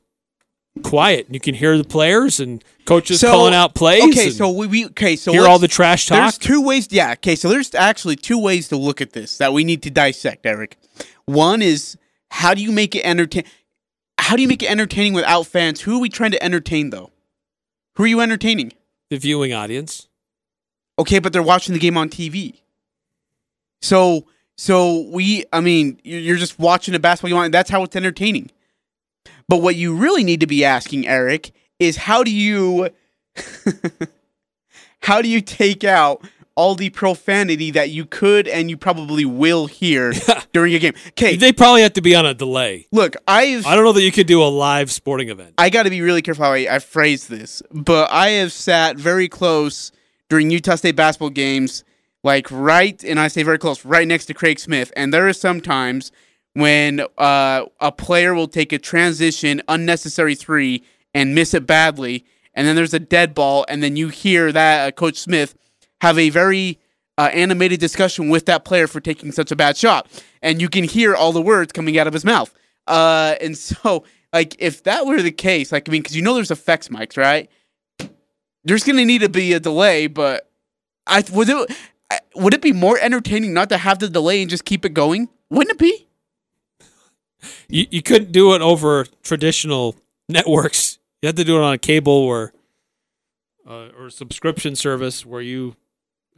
[0.83, 1.25] quiet?
[1.27, 4.03] and You can hear the players and coaches So- calling out plays.
[4.03, 6.17] Okay, so we, we okay, so hear all the trash talk.
[6.17, 6.87] There's two ways.
[6.91, 7.13] Yeah.
[7.13, 7.35] Okay.
[7.35, 10.77] So there's actually two ways to look at this that we need to dissect, Eric.
[11.25, 11.97] One is
[12.31, 13.43] how do you make it entertain?
[14.19, 15.81] How do you make it entertaining without fans?
[15.81, 17.11] Who are we trying to entertain though?
[17.97, 18.73] Who are you entertaining?
[19.09, 20.07] the viewing audience.
[20.99, 22.61] Okay, but they're watching the game on TV.
[23.81, 24.25] So,
[24.57, 27.51] so we, I mean, you're just watching a basketball game.
[27.51, 28.49] That's how it's entertaining.
[29.47, 32.89] But what you really need to be asking, Eric, is how do you,
[35.01, 36.27] how do you take out
[36.57, 40.11] all the profanity that you could and you probably will hear
[40.53, 40.93] during a game?
[41.09, 42.87] Okay, They probably have to be on a delay.
[42.91, 45.53] look, I've I don't know that you could do a live sporting event.
[45.57, 48.97] I got to be really careful how I, I phrase this, but I have sat
[48.97, 49.91] very close
[50.29, 51.83] during Utah State basketball games,
[52.23, 54.91] like right, and I say very close, right next to Craig Smith.
[54.97, 56.11] And there are some times
[56.53, 62.67] when uh, a player will take a transition, unnecessary three, and miss it badly, and
[62.67, 65.53] then there's a dead ball, and then you hear that uh, Coach Smith
[66.01, 66.79] have a very
[67.17, 70.07] uh, animated discussion with that player for taking such a bad shot,
[70.41, 72.53] and you can hear all the words coming out of his mouth.
[72.85, 76.33] Uh, and so, like, if that were the case, like, I mean, because you know
[76.33, 77.49] there's effects mics, right?
[78.63, 80.49] There's gonna need to be a delay, but
[81.05, 81.77] I would it
[82.35, 85.29] would it be more entertaining not to have the delay and just keep it going?
[85.49, 86.07] Wouldn't it be?
[87.69, 89.95] You, you couldn't do it over traditional
[90.27, 90.99] networks.
[91.21, 92.53] You had to do it on a cable or
[93.67, 95.75] uh, or subscription service where you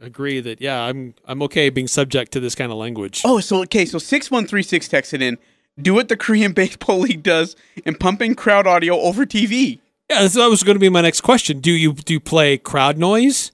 [0.00, 3.22] agree that yeah, I'm I'm okay being subject to this kind of language.
[3.24, 5.38] Oh, so okay, so six one three six texted in.
[5.80, 9.80] Do what the Korean Baseball League does and pumping crowd audio over TV.
[10.08, 11.60] Yeah, that's, that was going to be my next question.
[11.60, 13.52] Do you do you play crowd noise?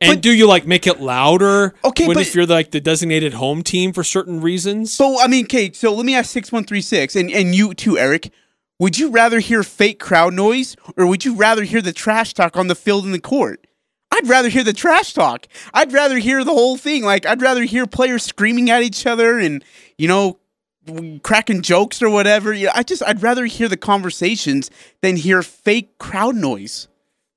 [0.00, 1.74] And But- do you like make it louder?
[1.84, 4.92] Okay, when but- if you're like the designated home team for certain reasons.
[4.92, 5.76] So I mean, Kate.
[5.76, 8.30] So let me ask six one three six, and and you too, Eric.
[8.78, 12.56] Would you rather hear fake crowd noise, or would you rather hear the trash talk
[12.56, 13.66] on the field and the court?
[14.12, 15.46] I'd rather hear the trash talk.
[15.72, 17.04] I'd rather hear the whole thing.
[17.04, 19.64] Like I'd rather hear players screaming at each other and
[19.98, 20.38] you know
[21.22, 22.52] cracking jokes or whatever.
[22.52, 24.70] Yeah, I just I'd rather hear the conversations
[25.02, 26.88] than hear fake crowd noise.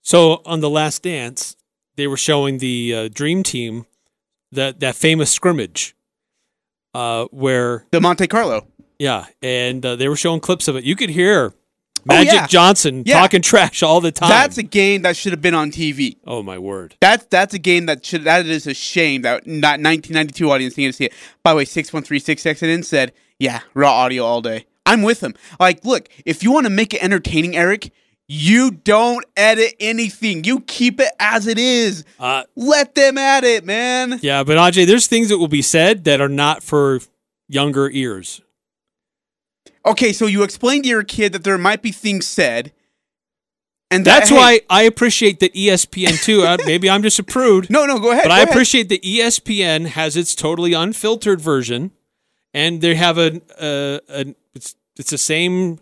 [0.01, 1.55] So on the Last Dance,
[1.95, 3.85] they were showing the uh, Dream Team
[4.51, 5.95] that that famous scrimmage
[6.93, 8.67] uh, where The Monte Carlo.
[8.99, 10.83] yeah, and uh, they were showing clips of it.
[10.83, 11.53] You could hear
[12.05, 12.47] Magic Oh, yeah.
[12.47, 13.19] Johnson Yeah.
[13.19, 14.29] talking trash all the time.
[14.29, 16.17] That's a game that should have been on TV.
[16.27, 16.95] oh my word!
[16.99, 20.95] That's that's a game that should that is a shame that not 1992 audience didn't
[20.95, 21.13] see it.
[21.43, 24.65] By the way, six one three six texted in said, "Yeah, raw audio all day."
[24.85, 25.33] I'm with him.
[25.61, 27.91] Like, look, if you want to make it entertaining, Eric,
[28.27, 30.43] you don't edit anything.
[30.43, 32.03] You keep it as it is.
[32.19, 34.19] Uh, Let them at it, man.
[34.21, 36.99] yeah, but Ajay, there's things that will be said that are not for
[37.47, 38.41] younger ears.
[39.85, 42.71] Okay, so you explained to your kid that there might be things said,
[43.91, 46.43] and that, That's hey, why I appreciate that ESPN too.
[46.43, 47.69] uh, maybe I'm just a prude.
[47.69, 48.23] No, no, go ahead.
[48.23, 48.49] But go I ahead.
[48.49, 51.91] appreciate that ESPN has its totally unfiltered version,
[52.53, 55.79] and they have a, a, a it's it's the same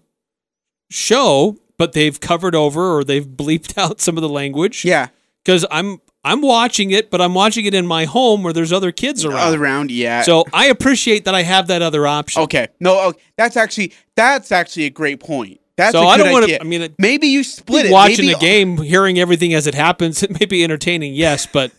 [0.89, 4.83] show, but they've covered over or they've bleeped out some of the language.
[4.83, 5.07] Yeah,
[5.45, 8.91] because I'm I'm watching it, but I'm watching it in my home where there's other
[8.91, 9.39] kids around.
[9.39, 9.89] other round.
[9.89, 10.21] Yeah.
[10.21, 12.43] So I appreciate that I have that other option.
[12.43, 12.67] Okay.
[12.79, 15.59] No, oh, that's actually that's actually a great point.
[15.77, 17.91] That's So a I don't wanna- I mean, it- maybe you split it.
[17.91, 21.71] watching maybe, the game, hearing everything as it happens, it may be entertaining, yes, but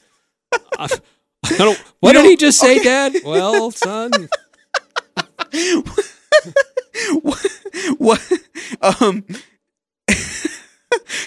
[0.78, 0.88] I,
[1.44, 1.78] I don't.
[2.00, 3.14] What did he just say, Dad?
[3.24, 4.10] Well, son.
[7.98, 8.32] what?
[9.00, 9.24] Um.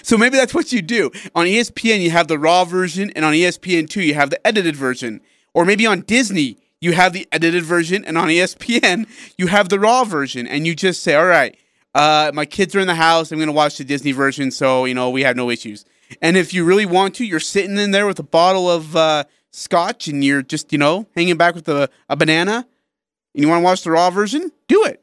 [0.02, 2.00] So maybe that's what you do on ESPN.
[2.00, 5.20] You have the raw version, and on E ESPN two you have the edited version.
[5.54, 9.06] Or maybe on Disney you have the edited version, and on ESPN
[9.38, 11.56] you have the raw version, and you just say, "All right,
[11.94, 13.32] uh, my kids are in the house.
[13.32, 15.84] I'm going to watch the Disney version, so you know we have no issues."
[16.22, 19.24] And if you really want to, you're sitting in there with a bottle of uh,
[19.50, 22.66] scotch, and you're just you know hanging back with a, a banana,
[23.34, 25.02] and you want to watch the raw version, do it.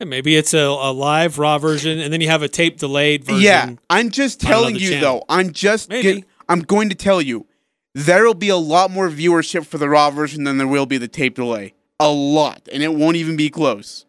[0.00, 3.24] And maybe it's a, a live raw version, and then you have a tape delayed
[3.24, 3.42] version.
[3.42, 5.00] Yeah, I'm just telling you channel.
[5.20, 5.24] though.
[5.28, 7.46] I'm just get- I'm going to tell you
[7.94, 10.98] there will be a lot more viewership for the raw version than there will be
[10.98, 11.74] the tape delay.
[12.00, 14.04] A lot, and it won't even be close.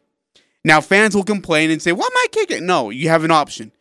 [0.64, 3.72] Now fans will complain and say, "Why am I kicking?" No, you have an option.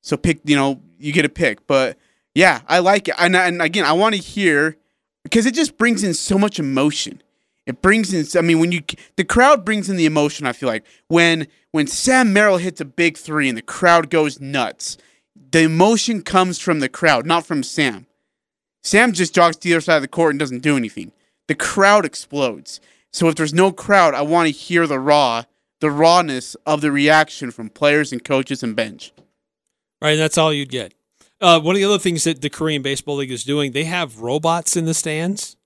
[0.00, 1.66] So pick, you know, you get a pick.
[1.66, 1.98] But
[2.36, 3.16] yeah, I like it.
[3.18, 4.76] And, and again, I want to hear
[5.24, 7.20] because it just brings in so much emotion.
[7.68, 8.26] It brings in.
[8.38, 8.82] I mean, when you
[9.16, 10.46] the crowd brings in the emotion.
[10.46, 14.40] I feel like when when Sam Merrill hits a big three and the crowd goes
[14.40, 14.96] nuts,
[15.52, 18.06] the emotion comes from the crowd, not from Sam.
[18.82, 21.12] Sam just jogs to the other side of the court and doesn't do anything.
[21.46, 22.80] The crowd explodes.
[23.12, 25.44] So if there's no crowd, I want to hear the raw,
[25.80, 29.12] the rawness of the reaction from players and coaches and bench.
[30.00, 30.94] Right, and that's all you'd get.
[31.38, 34.20] Uh, one of the other things that the Korean Baseball League is doing, they have
[34.20, 35.57] robots in the stands.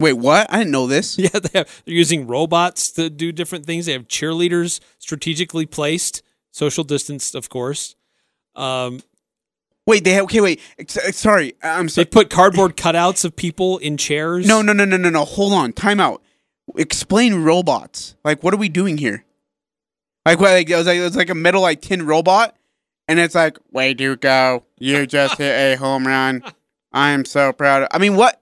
[0.00, 0.52] Wait, what?
[0.52, 1.18] I didn't know this.
[1.24, 3.86] Yeah, they have, they're using robots to do different things.
[3.86, 7.96] They have cheerleaders strategically placed, social distanced, of course.
[8.54, 9.00] Um,
[9.86, 10.60] Wait, they have, okay, wait.
[10.78, 12.04] Ex- sorry, I'm sorry.
[12.04, 14.46] they put cardboard cutouts of people in chairs.
[14.46, 15.24] No, no, no, no, no, no.
[15.24, 15.72] Hold on.
[15.74, 16.22] Time out.
[16.76, 18.16] Explain robots.
[18.24, 19.24] Like, what are we doing here?
[20.24, 20.52] Like, what?
[20.52, 22.56] Like, it was like it was like a metal like tin robot,
[23.08, 24.64] and it's like, way to go!
[24.78, 26.42] You just hit a home run.
[26.92, 27.82] I am so proud.
[27.82, 27.88] Of-.
[27.92, 28.40] I mean, what?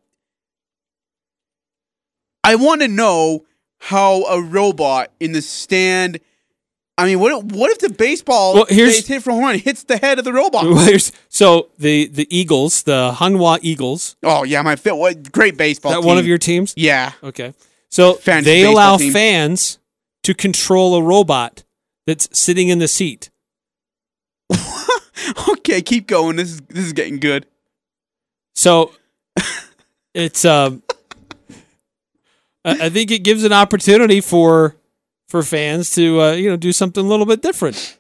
[2.45, 3.45] I want to know
[3.79, 6.21] how a robot in the stand.
[6.99, 7.45] I mean, what?
[7.45, 10.65] What if the baseball Well, here's- hit home run hits the head of the robot?
[10.65, 14.77] Well, so the the Eagles, the Hanwha Eagles, Oh yeah, my.
[14.77, 15.93] What great baseball.
[15.93, 16.75] that one of your teams?
[16.77, 17.13] Yeah.
[17.23, 17.55] Okay.
[17.89, 19.13] So Fantasy they allow team.
[19.13, 19.79] fans
[20.23, 21.65] to control a robot
[22.07, 23.31] that's sitting in the seat.
[25.49, 26.37] Okay, keep going.
[26.37, 27.47] This is this is getting good.
[28.55, 28.93] So
[30.15, 30.95] it's um I
[32.65, 34.77] I think it gives an opportunity for
[35.29, 37.99] for fans to uh, you know do something a little bit different.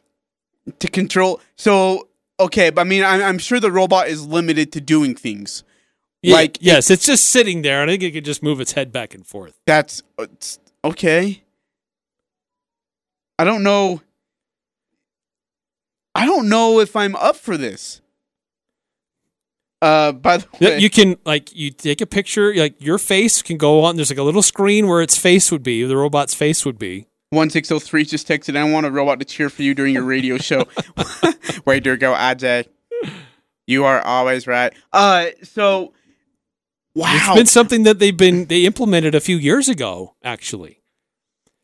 [0.78, 1.40] to control.
[1.56, 5.64] So okay, but I mean, I'm, I'm sure the robot is limited to doing things.
[6.22, 8.72] Yeah, Like, yes, it's just sitting there, and I think it could just move its
[8.72, 9.58] head back and forth.
[9.66, 10.04] That's
[10.84, 11.42] okay.
[13.40, 14.02] I don't know.
[16.14, 18.01] I don't know if I'm up for this.
[19.82, 23.56] Uh, by the way, You can like you take a picture, like your face can
[23.58, 23.96] go on.
[23.96, 27.06] There's like a little screen where its face would be, the robot's face would be.
[27.30, 28.56] one six zero three just texted.
[28.56, 30.64] I want a robot to cheer for you during your radio show.
[31.66, 32.66] Way to go, Ajay.
[33.66, 34.72] You are always right.
[34.92, 35.92] Uh, so
[36.94, 37.10] wow.
[37.16, 40.80] It's been something that they've been they implemented a few years ago, actually.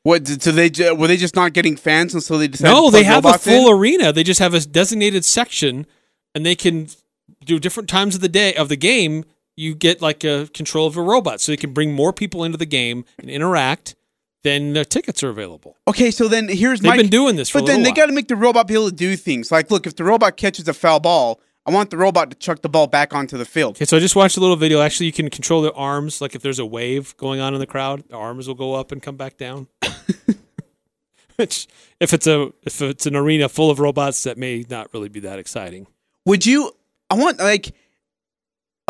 [0.02, 0.24] What?
[0.24, 2.72] did- So they were they just not getting fans, and so they decided.
[2.72, 3.78] No, they have a full in?
[3.78, 4.12] arena.
[4.12, 5.86] They just have a designated section,
[6.34, 6.88] and they can
[7.49, 9.24] do different times of the day of the game.
[9.57, 12.57] you get like a control of a robot, so you can bring more people into
[12.57, 13.96] the game and interact.
[14.44, 15.76] Then uh, tickets are available.
[15.88, 16.96] Okay, so then here's They've my.
[16.96, 18.94] been doing this for but then they got to make the robot be able to
[18.94, 19.51] do things.
[19.51, 22.62] Like, look, if the robot catches a foul ball, I want the robot to chuck
[22.62, 23.76] the ball back onto the field.
[23.76, 24.80] Okay, so I just watched a little video.
[24.80, 26.20] Actually, you can control the arms.
[26.20, 28.92] Like if there's a wave going on in the crowd, the arms will go up
[28.92, 29.66] and come back down.
[31.36, 31.66] Which,
[32.01, 35.20] if it's a if it's an arena full of robots, that may not really be
[35.20, 35.88] that exciting.
[36.26, 36.72] Would you?
[37.11, 37.74] I want like.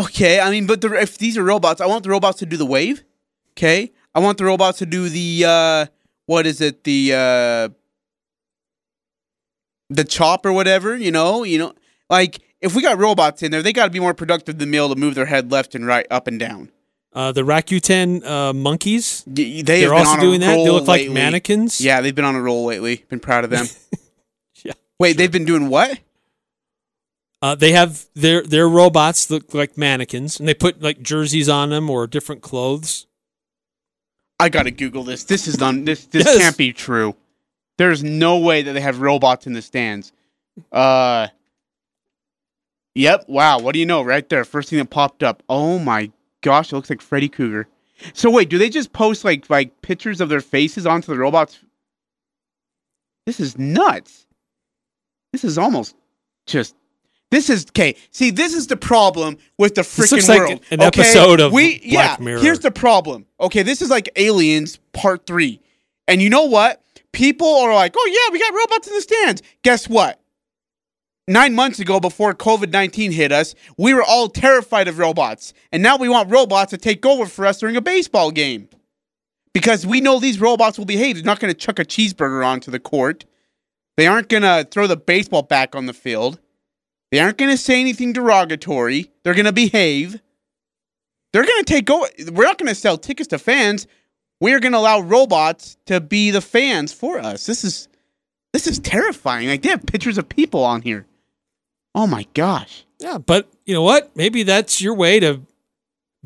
[0.01, 2.57] Okay, I mean, but the, if these are robots, I want the robots to do
[2.57, 3.03] the wave.
[3.55, 5.87] Okay, I want the robots to do the uh
[6.27, 7.69] what is it the uh
[9.91, 10.97] the chop or whatever.
[10.97, 11.73] You know, you know,
[12.09, 14.77] like if we got robots in there, they got to be more productive than be
[14.77, 16.71] able to move their head left and right, up and down.
[17.13, 20.55] Uh, the Rakuten uh, monkeys, Y- They been also doing that.
[20.57, 21.15] They look like lately.
[21.15, 21.81] mannequins.
[21.81, 23.05] Yeah, they've been on a roll lately.
[23.09, 23.67] Been proud of them.
[24.65, 25.99] Yeah, Wait, they've been doing what?
[27.41, 31.71] Uh, they have their their robots look like mannequins, and they put like jerseys on
[31.71, 33.07] them or different clothes.
[34.41, 35.25] I gotta Google this.
[35.25, 35.85] This is done.
[35.85, 36.39] This this Yes.
[36.39, 37.15] can't be true.
[37.77, 40.13] There's no way that they have robots in the stands.
[40.73, 41.29] Uh.
[42.97, 43.27] Yep.
[43.29, 43.61] Wow.
[43.61, 44.03] What do you know?
[44.03, 45.45] Right there, first thing that popped up.
[45.49, 46.11] Oh my
[46.43, 46.73] gosh!
[46.73, 47.69] It looks like Freddy Krueger.
[48.15, 51.61] So wait, do they just post like like pictures of their faces onto the robots?
[53.27, 54.27] This is nuts.
[55.33, 55.95] This is almost
[56.47, 56.75] just.
[57.31, 57.95] This is okay.
[58.11, 60.61] See, this is the problem with the This freaking like world.
[60.71, 61.01] an okay?
[61.01, 62.41] episode of we, Black yeah, Mirror.
[62.41, 63.27] Here's the problem.
[63.41, 65.61] Okay, this is like Aliens Part Three,
[66.07, 66.83] and you know what?
[67.13, 70.21] People are like, "Oh yeah, we got robots in the stands." Guess what?
[71.27, 75.83] Nine months ago, before COVID nineteen hit us, we were all terrified of robots, and
[75.83, 78.71] now we want robots to take over for us during a baseball game
[79.53, 81.17] because we know these robots will behave.
[81.17, 83.27] They're not going to chuck a cheeseburger onto the court.
[83.99, 86.39] They aren't going to throw the baseball back on the field.
[87.11, 89.11] They aren't going to say anything derogatory.
[89.23, 90.21] They're going to behave.
[91.33, 92.07] They're going to take over.
[92.33, 93.87] We're not going to sell tickets to fans.
[94.41, 97.47] We're going to allow robots to be the fans for us.
[97.47, 97.89] This is
[98.53, 99.49] this is terrifying.
[99.49, 101.07] Like they have pictures of people on here.
[101.95, 102.85] Oh my gosh.
[102.99, 104.17] Yeah, but you know what?
[104.17, 105.43] Maybe that's your way to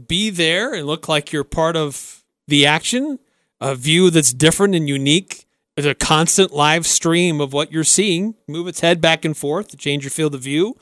[0.07, 3.18] be there and look like you're part of the action.
[3.61, 5.47] A view that's different and unique.
[5.77, 8.35] It's a constant live stream of what you're seeing.
[8.47, 10.77] Move its head back and forth to change your field of view.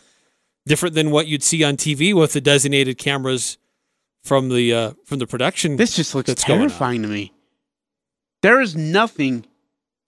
[0.67, 3.57] Different than what you'd see on TV with the designated cameras
[4.25, 5.77] from the uh, from the production.
[5.77, 6.69] This just looks That's going on.
[6.69, 7.33] terrifying to me.
[8.43, 9.47] There is nothing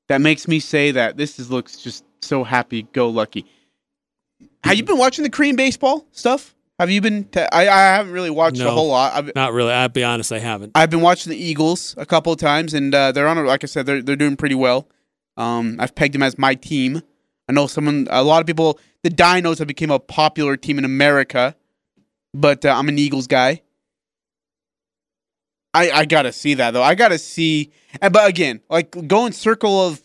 [0.08, 3.46] that makes me say that this is looks just so happy go lucky.
[4.64, 6.54] Have you been watching the Korean baseball stuff?
[6.82, 7.28] Have you been?
[7.36, 9.12] I I haven't really watched a whole lot.
[9.14, 9.72] I've, Not really.
[9.72, 10.32] I'll be honest.
[10.32, 10.72] I haven't.
[10.74, 13.38] I've been watching the Eagles a couple of times, and uh, they're on.
[13.38, 14.88] A, like I said, they're they're doing pretty well.
[15.36, 17.00] Um, I've pegged them as my team.
[17.48, 18.80] I know someone, a lot of people.
[19.04, 21.54] The Dinos have become a popular team in America,
[22.34, 23.62] but uh, I'm an Eagles guy.
[25.72, 26.82] I I gotta see that though.
[26.82, 27.70] I gotta see.
[28.00, 30.02] And but again, like going circle of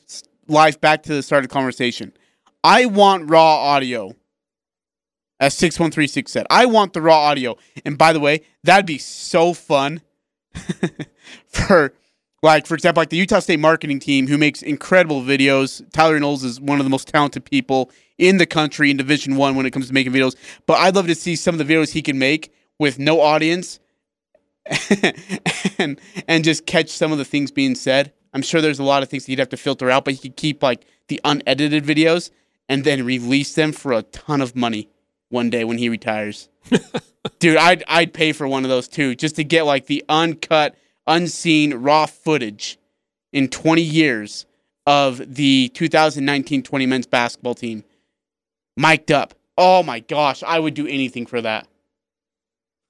[0.47, 2.13] life back to the start of the conversation.
[2.63, 4.13] I want raw audio.
[5.39, 7.57] As six one three six said, I want the raw audio.
[7.85, 10.01] And by the way, that'd be so fun
[11.45, 11.93] for
[12.43, 15.88] like for example like the utah state marketing team who makes incredible videos.
[15.91, 19.55] Tyler knowles is one of the most talented people in the country in division one
[19.55, 20.35] when it comes to making videos.
[20.65, 23.79] But i'd love to see some of the videos he can make with no audience
[25.77, 28.13] and and just catch some of the things being said.
[28.33, 30.38] I'm sure there's a lot of things he'd have to filter out but he could
[30.38, 32.31] keep like the unedited videos
[32.69, 34.89] and then release them for a ton of money
[35.30, 36.49] one day when he retires
[37.39, 40.75] Dude, I'd I'd pay for one of those too, just to get like the uncut,
[41.05, 42.78] unseen, raw footage
[43.34, 44.45] in 20 years
[44.86, 47.84] of the 2019-20 men's basketball team,
[48.78, 49.34] mic'd up.
[49.57, 51.67] Oh my gosh, I would do anything for that.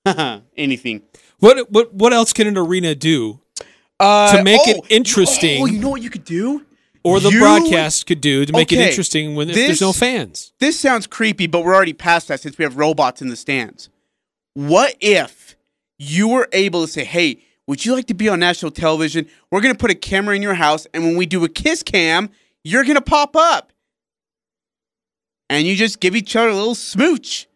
[0.57, 1.01] anything
[1.39, 3.41] What what what else can an arena do,
[3.99, 5.61] uh, To make it oh, interesting.
[5.61, 6.65] Oh, you know what you could do?
[7.07, 10.51] Or the You- broadcast could do to make it interesting when if there's no fans?
[10.59, 13.89] This sounds creepy, but we're already past that since we have robots in the stands.
[14.53, 15.55] What if
[15.97, 19.27] you were able to say, hey, would you like to be on national television?
[19.51, 21.83] We're going to put a camera in your house, and when we do a kiss
[21.83, 22.29] cam,
[22.63, 23.71] you're going to pop up.
[25.49, 27.47] And you just give each other a little smooch.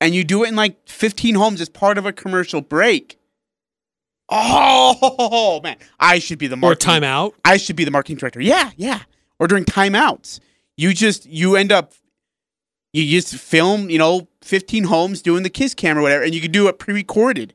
[0.00, 3.17] And you do it in like 15 homes as part of a commercial break.
[4.30, 5.76] Oh, man.
[5.98, 7.32] I should be the Or marketing timeout?
[7.44, 8.40] I should be the marketing director.
[8.40, 9.00] Yeah, yeah.
[9.38, 10.40] Or during timeouts.
[10.76, 11.92] You just you end up
[12.92, 16.40] you just film, you know, 15 homes doing the kiss camera, or whatever, and you
[16.40, 17.54] can do it pre-recorded.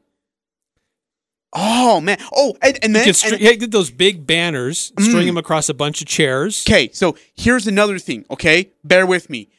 [1.55, 2.17] Oh man.
[2.35, 5.25] Oh, and, and then str- and- yeah, get those big banners, string Mm.
[5.27, 6.63] them across a bunch of chairs.
[6.67, 8.71] Okay, so here's another thing, okay?
[8.83, 9.49] Bear with me.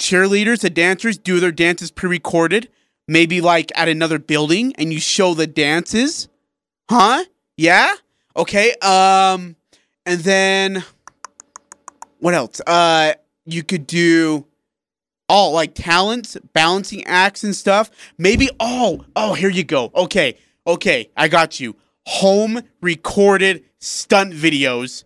[0.00, 2.68] Cheerleaders, the dancers do their dances pre recorded,
[3.06, 6.28] maybe like at another building and you show the dances.
[6.90, 7.24] Huh?
[7.56, 7.94] Yeah?
[8.36, 8.74] Okay.
[8.82, 9.56] Um
[10.06, 10.84] and then
[12.18, 12.60] what else?
[12.66, 13.14] Uh
[13.46, 14.46] you could do
[15.28, 17.90] all like talents, balancing acts and stuff.
[18.18, 19.90] Maybe oh, oh, here you go.
[19.94, 20.36] Okay.
[20.66, 21.76] Okay, I got you.
[22.06, 25.04] Home recorded stunt videos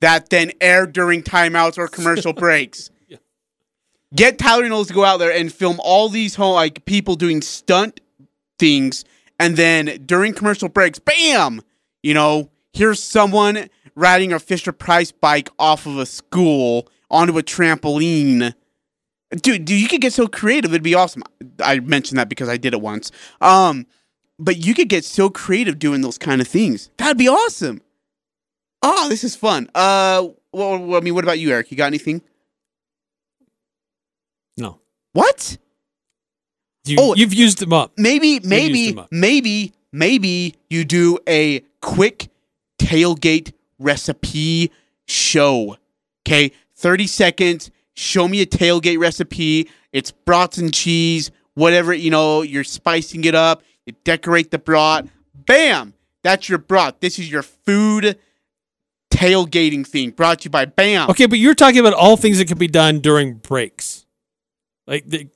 [0.00, 2.90] that then air during timeouts or commercial breaks.
[4.14, 7.42] Get Tyler Knowles to go out there and film all these home like people doing
[7.42, 8.00] stunt
[8.58, 9.04] things,
[9.40, 11.62] and then during commercial breaks, bam!
[12.02, 17.42] You know, here's someone riding a Fisher Price bike off of a school onto a
[17.42, 18.54] trampoline.
[19.30, 20.72] Dude, dude, you could get so creative.
[20.72, 21.22] It'd be awesome.
[21.62, 23.10] I mentioned that because I did it once.
[23.40, 23.86] Um,
[24.38, 26.90] but you could get so creative doing those kind of things.
[26.98, 27.80] That'd be awesome.
[28.82, 29.70] Oh, this is fun.
[29.74, 31.70] Uh, well, I mean, what about you, Eric?
[31.70, 32.20] You got anything?
[34.58, 34.80] No.
[35.12, 35.56] What?
[36.84, 37.14] You, Oh.
[37.14, 37.92] you've used them up.
[37.96, 39.08] Maybe, maybe, up.
[39.10, 42.28] maybe, maybe you do a quick
[42.78, 44.70] tailgate recipe
[45.06, 45.76] show.
[46.26, 47.70] Okay, thirty seconds.
[47.94, 49.68] Show me a tailgate recipe.
[49.92, 52.42] It's brats and cheese, whatever you know.
[52.42, 53.62] You're spicing it up.
[53.84, 55.06] You decorate the brat.
[55.34, 55.94] Bam!
[56.22, 57.00] That's your brat.
[57.00, 58.18] This is your food
[59.10, 60.10] tailgating thing.
[60.10, 61.10] Brought to you by Bam.
[61.10, 64.06] Okay, but you're talking about all things that can be done during breaks.
[64.86, 65.28] Like the.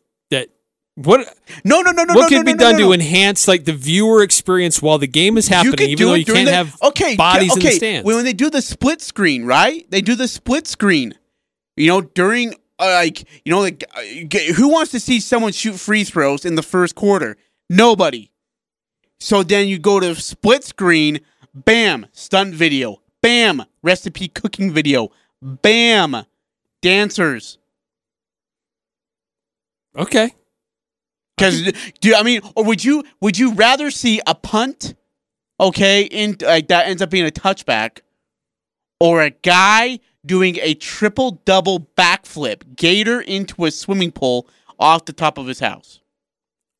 [0.96, 1.26] What
[1.64, 2.14] No, no, no, no.
[2.14, 2.92] what no, can no, be no, done no, to no.
[2.92, 6.54] enhance like the viewer experience while the game is happening, even though you can't the-
[6.54, 7.60] have okay, bodies okay.
[7.60, 8.06] in the stands?
[8.06, 9.90] When, they do the split screen, right?
[9.90, 11.14] They do the split screen.
[11.76, 14.02] You know, during uh, like you know, like uh,
[14.54, 17.36] who wants to see someone shoot free throws in the first quarter?
[17.68, 18.30] Nobody.
[19.18, 21.20] So then you go to split screen.
[21.54, 23.00] Bam, stunt video.
[23.22, 25.10] Bam, recipe cooking video.
[25.40, 26.24] Bam,
[26.82, 27.58] dancers.
[29.96, 30.34] okay,
[31.36, 34.94] Because do I mean, or would you would you rather see a punt,
[35.58, 38.00] okay, in like that ends up being a touchback,
[39.00, 45.12] or a guy doing a triple double backflip, gator into a swimming pool off the
[45.12, 46.00] top of his house?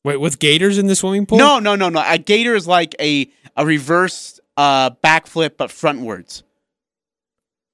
[0.05, 1.39] wait, with gators in the swimming pool?
[1.39, 2.01] No, no, no, no.
[2.05, 6.43] A gator is like a a reverse uh, backflip but frontwards.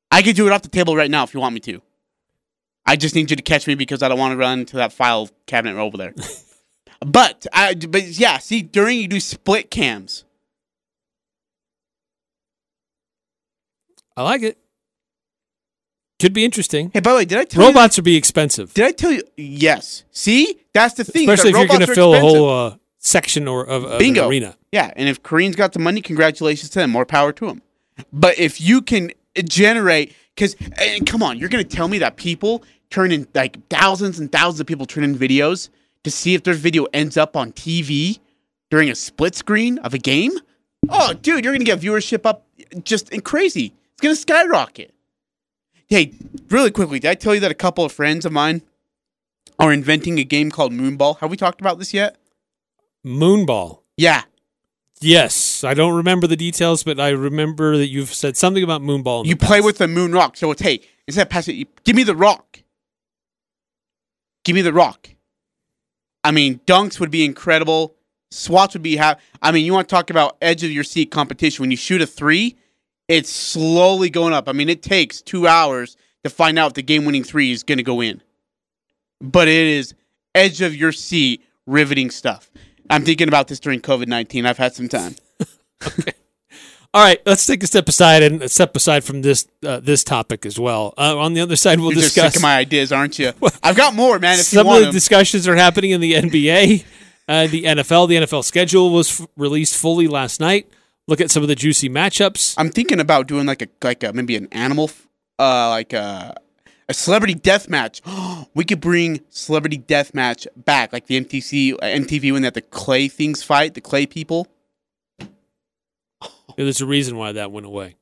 [0.09, 1.81] I could do it off the table right now if you want me to.
[2.85, 4.91] I just need you to catch me because I don't want to run to that
[4.91, 6.15] file cabinet over there.
[7.05, 10.23] but I, but yeah, see, during you do split cams.
[14.15, 14.57] I like it.
[16.19, 16.91] Could be interesting.
[16.93, 17.67] Hey, by the way, did I tell you?
[17.69, 19.23] Robots would be expensive, Did I tell you?
[19.37, 20.03] Yes.
[20.11, 21.27] See, that's the thing.
[21.27, 24.27] especially if you're going to fill a whole uh, section or of, of an Bingo.
[24.27, 24.55] arena.
[24.71, 26.91] Yeah, and if Koreans got the money, congratulations to them.
[26.91, 27.63] More power to them.
[28.13, 29.11] But if you can
[29.43, 30.55] generate, because
[31.07, 34.67] come on, you're gonna tell me that people turn in like thousands and thousands of
[34.67, 35.69] people turn in videos
[36.03, 38.19] to see if their video ends up on TV
[38.69, 40.31] during a split screen of a game?
[40.89, 42.47] Oh, dude, you're gonna get viewership up
[42.83, 43.73] just crazy.
[43.93, 44.93] It's gonna skyrocket.
[45.87, 46.13] Hey,
[46.49, 48.61] really quickly, did I tell you that a couple of friends of mine
[49.59, 51.19] are inventing a game called Moonball?
[51.19, 52.15] Have we talked about this yet?
[53.05, 53.81] Moonball.
[53.97, 54.23] Yeah.
[55.01, 59.25] Yes, I don't remember the details, but I remember that you've said something about Moonball.
[59.25, 59.65] You play past.
[59.65, 60.37] with the moon rock.
[60.37, 62.59] So it's hey, instead of passing, give me the rock.
[64.45, 65.09] Give me the rock.
[66.23, 67.95] I mean, dunks would be incredible.
[68.29, 71.11] Swats would be ha- I mean, you want to talk about edge of your seat
[71.11, 71.63] competition.
[71.63, 72.57] When you shoot a three,
[73.07, 74.47] it's slowly going up.
[74.47, 77.63] I mean, it takes two hours to find out if the game winning three is
[77.63, 78.21] going to go in.
[79.19, 79.93] But it is
[80.33, 82.49] edge of your seat, riveting stuff.
[82.89, 84.45] I'm thinking about this during COVID 19.
[84.45, 85.15] I've had some time.
[86.93, 90.45] All right, let's take a step aside and step aside from this uh, this topic
[90.45, 90.93] as well.
[90.97, 93.31] Uh, on the other side, we'll You're just discuss my ideas, aren't you?
[93.63, 94.39] I've got more, man.
[94.39, 94.93] If some you want of the them.
[94.93, 96.83] discussions are happening in the NBA,
[97.29, 98.09] uh, the NFL.
[98.09, 100.69] The NFL schedule was f- released fully last night.
[101.07, 102.55] Look at some of the juicy matchups.
[102.57, 104.91] I'm thinking about doing like a like a maybe an animal,
[105.39, 106.35] uh, like a
[106.89, 108.01] a celebrity death match.
[108.53, 112.53] we could bring celebrity death match back, like the MTC uh, MTV when they had
[112.53, 114.47] the clay things fight, the clay people.
[116.57, 117.95] There's a reason why that went away.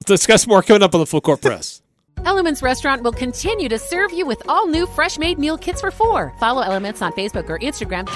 [0.00, 1.80] Let's discuss more coming up on the full court press.
[2.24, 5.90] Elements Restaurant will continue to serve you with all new fresh made meal kits for
[5.90, 6.32] four.
[6.38, 8.08] Follow Elements on Facebook or Instagram.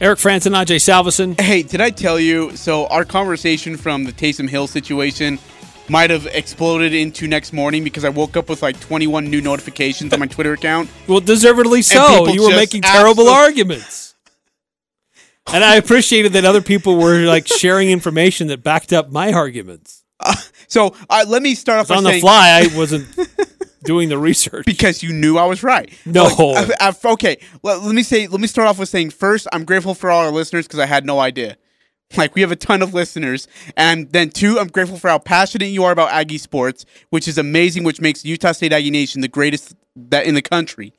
[0.00, 1.40] Eric Frandsen and Ajay Salvesen.
[1.40, 2.54] Hey, did I tell you?
[2.56, 5.38] So our conversation from the Taysom Hill situation
[5.88, 10.12] might have exploded into next morning because I woke up with like 21 new notifications
[10.12, 10.88] on my Twitter account.
[11.06, 12.26] Well, deservedly so.
[12.28, 14.14] You were making terrible absolute- arguments.
[15.52, 20.02] and I appreciated that other people were like sharing information that backed up my arguments.
[20.68, 23.06] So uh, let me start off by on the fly, I wasn't
[23.84, 24.64] doing the research.
[24.64, 25.92] because you knew I was right.
[26.06, 26.24] No.
[26.24, 27.36] Like, I- I- okay.
[27.62, 28.26] Well, let me say.
[28.26, 30.86] Let me start off with saying first, I'm grateful for all our listeners because I
[30.86, 31.58] had no idea.
[32.16, 35.66] Like we have a ton of listeners, and then two, I'm grateful for how passionate
[35.66, 39.26] you are about Aggie sports, which is amazing, which makes Utah State Aggie Nation the
[39.26, 40.92] greatest that in the country,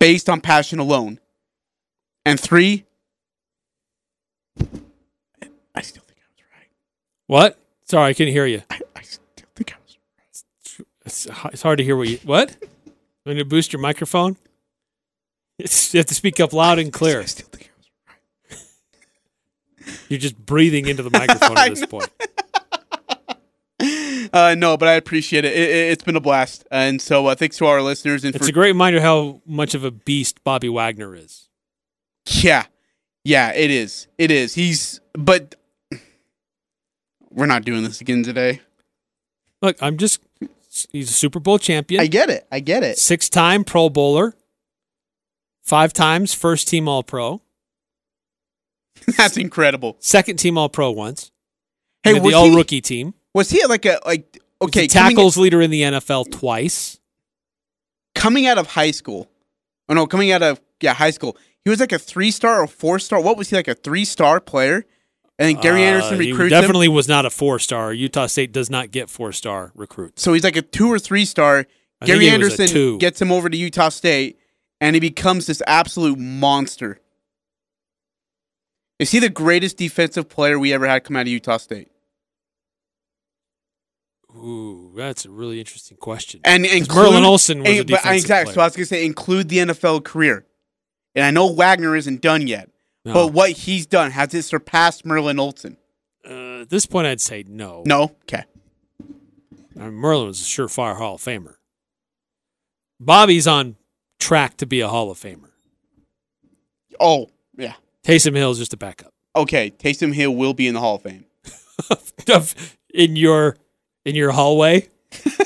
[0.00, 1.20] based on passion alone.
[2.24, 2.86] And three,
[4.58, 6.68] I still think I was right.
[7.26, 7.58] What?
[7.84, 8.62] Sorry, I couldn't hear you.
[8.68, 9.24] I, I still
[9.54, 10.86] think I was right.
[11.06, 12.18] It's, it's hard to hear what you.
[12.24, 12.56] What?
[12.86, 14.36] I'm going to boost your microphone.
[15.58, 17.20] It's, you have to speak up loud and clear.
[17.20, 17.67] I still think I was right.
[20.08, 22.10] You're just breathing into the microphone at this point.
[24.30, 25.54] Uh, no, but I appreciate it.
[25.54, 28.24] it, it it's been a blast, and so uh, thanks to our listeners.
[28.24, 31.48] And It's for, a great reminder how much of a beast Bobby Wagner is.
[32.26, 32.66] yeah,
[33.24, 34.06] yeah, it is.
[34.18, 34.54] It is.
[34.54, 35.54] He's, but
[37.30, 38.60] we're not doing this again today.
[39.62, 40.20] Look, I'm just.
[40.92, 42.46] He's a Super Bowl champion, I get it.
[42.52, 42.98] I get it.
[42.98, 44.34] six time Pro Bowler,
[45.62, 47.40] five times first team All Pro,
[49.16, 49.96] That's incredible.
[50.00, 51.30] second team All Pro once.
[52.02, 53.14] Hey, was the All he, Rookie team.
[53.34, 56.98] was he like a like okay He's the coming- tackles leader in the NFL twice.
[58.14, 59.28] coming out of high school?
[59.88, 61.36] Oh no, coming out of yeah high school.
[61.64, 63.20] He was like a three star or four star.
[63.20, 64.84] What was he like a three star player?
[65.40, 66.60] And then Gary Uh, Anderson he recruits him.
[66.60, 67.92] definitely was not a four star.
[67.92, 70.22] Utah State does not get four star recruits.
[70.22, 71.66] So he's like a two or three star.
[72.00, 74.38] I Gary think he was a Anderson gets him over to Utah State,
[74.80, 76.98] and he becomes this absolute monster.
[78.98, 81.88] Is he the greatest defensive player we ever had come out of Utah State?
[84.36, 86.40] Ooh, that's a really interesting question.
[86.44, 88.54] And include, Merlin Olsen was a and- but- defensive exactly.
[88.54, 90.46] So I was gonna say include the NFL career,
[91.14, 92.70] and I know Wagner isn't done yet,
[93.04, 93.14] No.
[93.14, 95.76] but what he's done has it surpassed Merlin Olsen?
[96.28, 97.82] Uh, at this point, I'd say no.
[97.86, 98.02] No.
[98.24, 98.44] Okay.
[99.80, 101.54] I mean, Merlin was a surefire Hall of Famer.
[103.00, 103.76] Bobby's on
[104.18, 105.50] track to be a Hall of Famer.
[107.00, 107.74] Oh yeah.
[108.04, 109.12] Taysom Hill is just a backup.
[109.36, 109.70] Okay.
[109.70, 111.24] Taysom Hill will be in the Hall of Fame.
[112.94, 113.56] in your
[114.04, 114.88] in your hallway,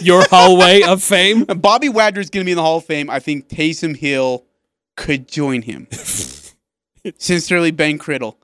[0.01, 1.45] your hallway of fame.
[1.57, 3.11] Bobby Wagner is going to be in the Hall of Fame.
[3.11, 4.45] I think Taysom Hill
[4.97, 5.89] could join him.
[7.19, 8.37] Sincerely, Ben Criddle.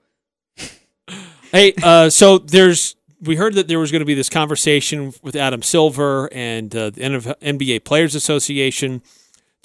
[1.53, 5.35] Hey, uh, so there's we heard that there was going to be this conversation with
[5.35, 9.03] Adam Silver and uh, the NBA Players Association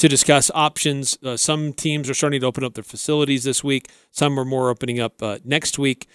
[0.03, 1.17] to discuss options.
[1.23, 3.89] Uh, some teams are starting to open up their facilities this week.
[4.11, 6.09] Some are more opening up uh, next week.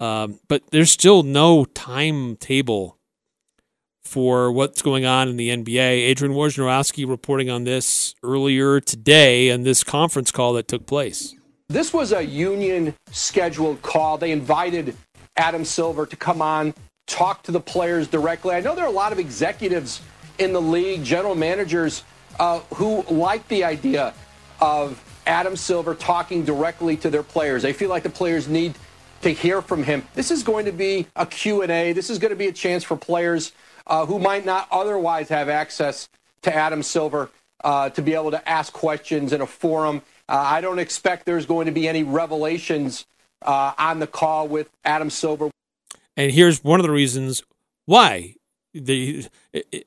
[0.00, 2.96] Um, but there's still no timetable
[4.02, 5.76] for what's going on in the NBA.
[5.78, 11.34] Adrian Wojnarowski reporting on this earlier today and this conference call that took place.
[11.68, 14.16] This was a union scheduled call.
[14.16, 14.96] They invited
[15.36, 16.72] Adam Silver to come on,
[17.06, 18.54] talk to the players directly.
[18.54, 20.00] I know there are a lot of executives
[20.38, 22.04] in the league, general managers,
[22.38, 24.14] uh, who like the idea
[24.60, 27.62] of Adam Silver talking directly to their players.
[27.62, 28.74] They feel like the players need
[29.22, 30.06] to hear from him.
[30.14, 31.92] This is going to be a Q&A.
[31.92, 33.52] This is going to be a chance for players
[33.86, 36.08] uh, who might not otherwise have access
[36.42, 37.30] to Adam Silver
[37.64, 40.02] uh, to be able to ask questions in a forum.
[40.28, 43.06] Uh, I don't expect there's going to be any revelations
[43.42, 45.50] uh, on the call with Adam Silver.
[46.16, 47.42] And here's one of the reasons
[47.86, 48.34] why
[48.74, 49.26] the,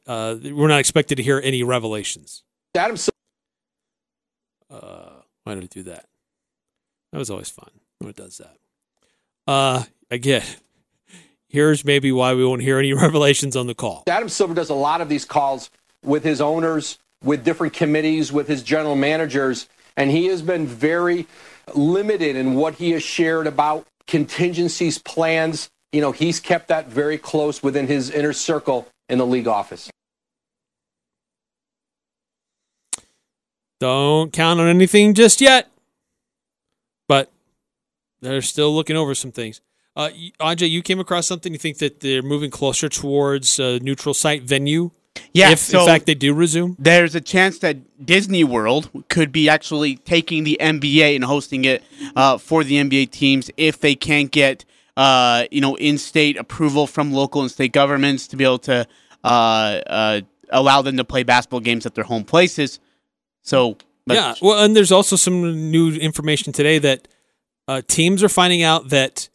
[0.07, 2.43] uh, we're not expected to hear any revelations.
[2.75, 3.11] Adam Silver.
[4.69, 6.05] Uh, why did it do that?
[7.11, 7.69] That was always fun
[7.99, 8.57] when it does that.
[9.47, 10.45] Uh, again,
[11.47, 14.03] here's maybe why we won't hear any revelations on the call.
[14.07, 15.69] Adam Silver does a lot of these calls
[16.03, 19.67] with his owners, with different committees, with his general managers,
[19.97, 21.27] and he has been very
[21.75, 25.69] limited in what he has shared about contingencies, plans.
[25.91, 29.89] You know, he's kept that very close within his inner circle in the league office.
[33.79, 35.67] Don't count on anything just yet,
[37.07, 37.31] but
[38.21, 39.59] they're still looking over some things.
[39.95, 41.51] Uh, Ajay, you came across something.
[41.51, 44.91] You think that they're moving closer towards a neutral site venue?
[45.33, 46.75] Yeah, if so in fact they do resume.
[46.79, 51.83] there's a chance that Disney World could be actually taking the NBA and hosting it
[52.15, 54.63] uh, for the NBA teams if they can't get
[54.97, 58.87] uh, you know in-state approval from local and state governments to be able to
[59.23, 62.79] uh, uh, allow them to play basketball games at their home places.
[63.41, 67.07] So but- yeah, well, and there's also some new information today that
[67.67, 69.29] uh, teams are finding out that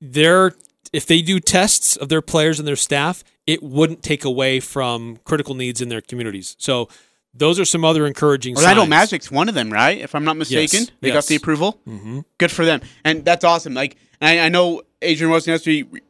[0.00, 0.54] their
[0.92, 5.16] if they do tests of their players and their staff, it wouldn't take away from
[5.24, 6.54] critical needs in their communities.
[6.58, 6.88] So
[7.32, 8.90] those are some other encouraging Orlando signs.
[8.90, 9.98] Magic's one of them, right?
[9.98, 11.14] If I'm not mistaken, Yes, they yes.
[11.16, 11.80] got the approval.
[11.88, 12.20] Mm-hmm.
[12.38, 13.74] Good for them, and that's awesome.
[13.74, 16.00] Like I, I know Adrian Wojnarowski,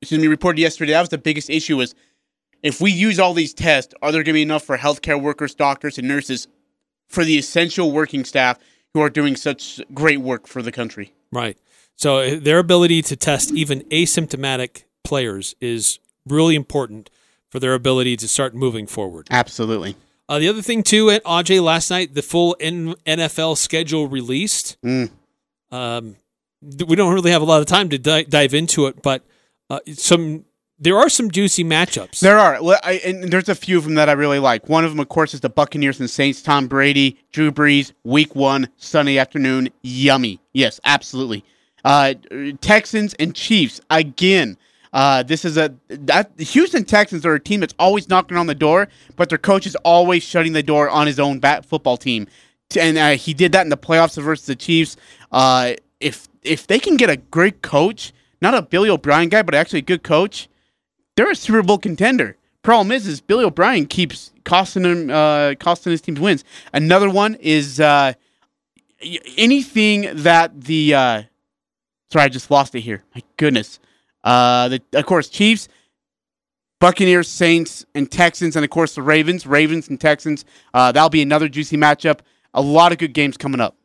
[0.00, 1.94] excuse me, reported yesterday that was the biggest issue is
[2.62, 5.54] if we use all these tests, are there going to be enough for healthcare workers,
[5.54, 6.48] doctors, and nurses
[7.08, 8.58] for the essential working staff
[8.92, 11.12] who are doing such great work for the country?
[11.30, 11.56] Right.
[11.94, 17.10] So uh, their ability to test even asymptomatic players is really important
[17.50, 19.28] for their ability to start moving forward.
[19.30, 19.96] Absolutely.
[20.28, 24.76] Uh, the other thing too, at AJ last night, the full N- NFL schedule released.
[24.82, 25.10] Mm.
[25.70, 26.16] Um,
[26.62, 29.22] we don't really have a lot of time to di- dive into it, but
[29.70, 30.44] uh, some
[30.78, 32.20] there are some juicy matchups.
[32.20, 34.68] There are, well, I, and there's a few of them that I really like.
[34.68, 36.42] One of them, of course, is the Buccaneers and Saints.
[36.42, 40.38] Tom Brady, Drew Brees, Week One, Sunday afternoon, yummy.
[40.52, 41.44] Yes, absolutely.
[41.84, 42.14] Uh,
[42.60, 44.58] Texans and Chiefs again.
[44.92, 48.54] Uh, this is a that, Houston Texans are a team that's always knocking on the
[48.54, 52.26] door, but their coach is always shutting the door on his own bat football team,
[52.78, 54.96] and uh, he did that in the playoffs versus the Chiefs.
[55.32, 59.54] Uh, if if they can get a great coach, not a Billy O'Brien guy, but
[59.54, 60.48] actually a good coach,
[61.16, 62.36] they're a Super Bowl contender.
[62.62, 66.44] Problem is, is Billy O'Brien keeps costing him, uh, costing his teams wins.
[66.72, 68.12] Another one is uh,
[69.36, 70.94] anything that the.
[70.94, 71.22] Uh,
[72.10, 73.04] sorry, I just lost it here.
[73.14, 73.78] My goodness.
[74.24, 75.68] Uh, the, of course, Chiefs,
[76.80, 80.44] Buccaneers, Saints, and Texans, and of course the Ravens, Ravens and Texans.
[80.74, 82.20] Uh, that'll be another juicy matchup.
[82.52, 83.76] A lot of good games coming up.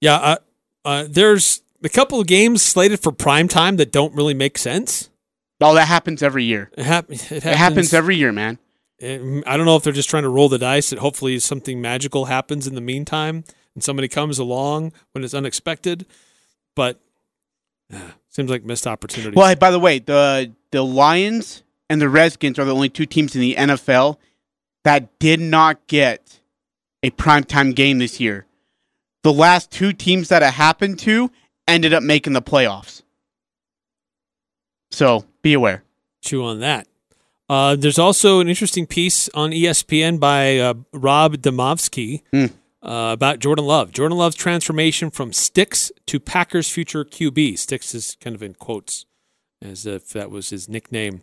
[0.00, 0.36] Yeah, uh,
[0.84, 5.10] uh, there's a couple of games slated for prime time that don't really make sense.
[5.60, 6.70] Oh, that happens every year.
[6.76, 8.58] It, hap- it happens, It happens every year, man.
[9.02, 12.26] I don't know if they're just trying to roll the dice that hopefully something magical
[12.26, 16.06] happens in the meantime and somebody comes along when it's unexpected.
[16.74, 17.00] But
[17.92, 17.98] uh,
[18.30, 19.36] seems like missed opportunity.
[19.36, 23.34] Well, by the way, the the Lions and the Redskins are the only two teams
[23.34, 24.16] in the NFL
[24.84, 26.40] that did not get
[27.02, 28.46] a primetime game this year.
[29.22, 31.30] The last two teams that it happened to
[31.68, 33.02] ended up making the playoffs.
[34.90, 35.82] So be aware.
[36.22, 36.86] Chew on that.
[37.48, 42.46] Uh, there's also an interesting piece on ESPN by uh, Rob Demovsky Hmm.
[42.82, 43.92] uh, about Jordan Love.
[43.92, 47.58] Jordan Love's transformation from Sticks to Packers' future QB.
[47.58, 49.04] Sticks is kind of in quotes,
[49.60, 51.22] as if that was his nickname.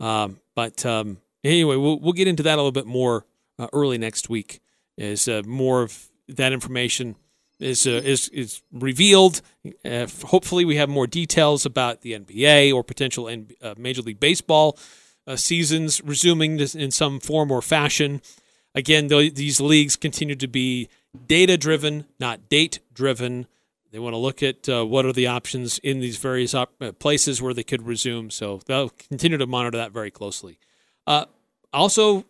[0.00, 3.26] Um, but um, anyway, we'll we'll get into that a little bit more
[3.58, 4.60] uh, early next week.
[4.96, 7.16] As uh, more of that information
[7.60, 9.40] is uh, is is revealed.
[9.84, 14.20] Uh, hopefully, we have more details about the NBA or potential N- uh, Major League
[14.20, 14.78] Baseball
[15.26, 18.22] uh, seasons resuming this in some form or fashion.
[18.74, 20.88] Again, th- these leagues continue to be
[21.26, 23.46] data driven, not date driven.
[23.90, 26.92] They want to look at uh, what are the options in these various op- uh,
[26.92, 28.30] places where they could resume.
[28.30, 30.58] So they'll continue to monitor that very closely.
[31.06, 31.24] Uh,
[31.72, 32.24] also,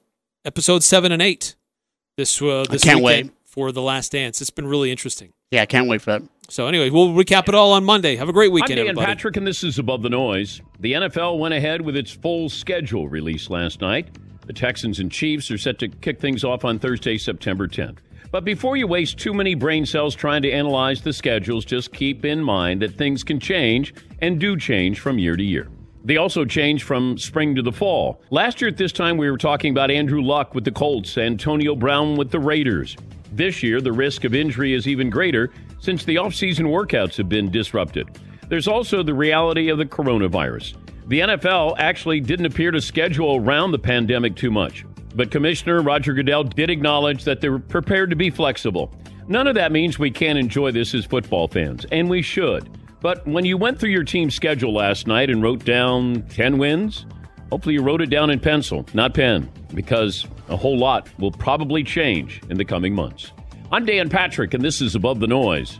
[0.44, 1.56] episode seven and eight
[2.16, 3.38] this uh, this can't weekend wait.
[3.59, 4.40] For the Last Dance.
[4.40, 5.32] It's been really interesting.
[5.50, 6.22] Yeah, I can't wait for that.
[6.48, 8.14] So anyway, we'll recap it all on Monday.
[8.14, 9.06] Have a great weekend, I'm Dan everybody.
[9.06, 10.61] Patrick, and this is Above the Noise.
[10.78, 14.11] The NFL went ahead with its full schedule release last night.
[14.46, 17.96] The Texans and Chiefs are set to kick things off on Thursday, September 10th.
[18.30, 22.24] But before you waste too many brain cells trying to analyze the schedules, just keep
[22.24, 25.66] in mind that things can change and do change from year to year.
[26.04, 28.22] They also change from spring to the fall.
[28.30, 31.74] Last year at this time, we were talking about Andrew Luck with the Colts, Antonio
[31.74, 32.96] Brown with the Raiders.
[33.32, 35.50] This year, the risk of injury is even greater
[35.80, 38.08] since the offseason workouts have been disrupted.
[38.48, 40.74] There's also the reality of the coronavirus.
[41.06, 46.12] The NFL actually didn't appear to schedule around the pandemic too much, but Commissioner Roger
[46.12, 48.92] Goodell did acknowledge that they were prepared to be flexible.
[49.26, 52.70] None of that means we can't enjoy this as football fans, and we should.
[53.00, 57.06] But when you went through your team's schedule last night and wrote down 10 wins,
[57.50, 61.84] hopefully you wrote it down in pencil, not pen, because a whole lot will probably
[61.84, 63.32] change in the coming months.
[63.70, 65.78] I'm Dan Patrick, and this is Above the Noise.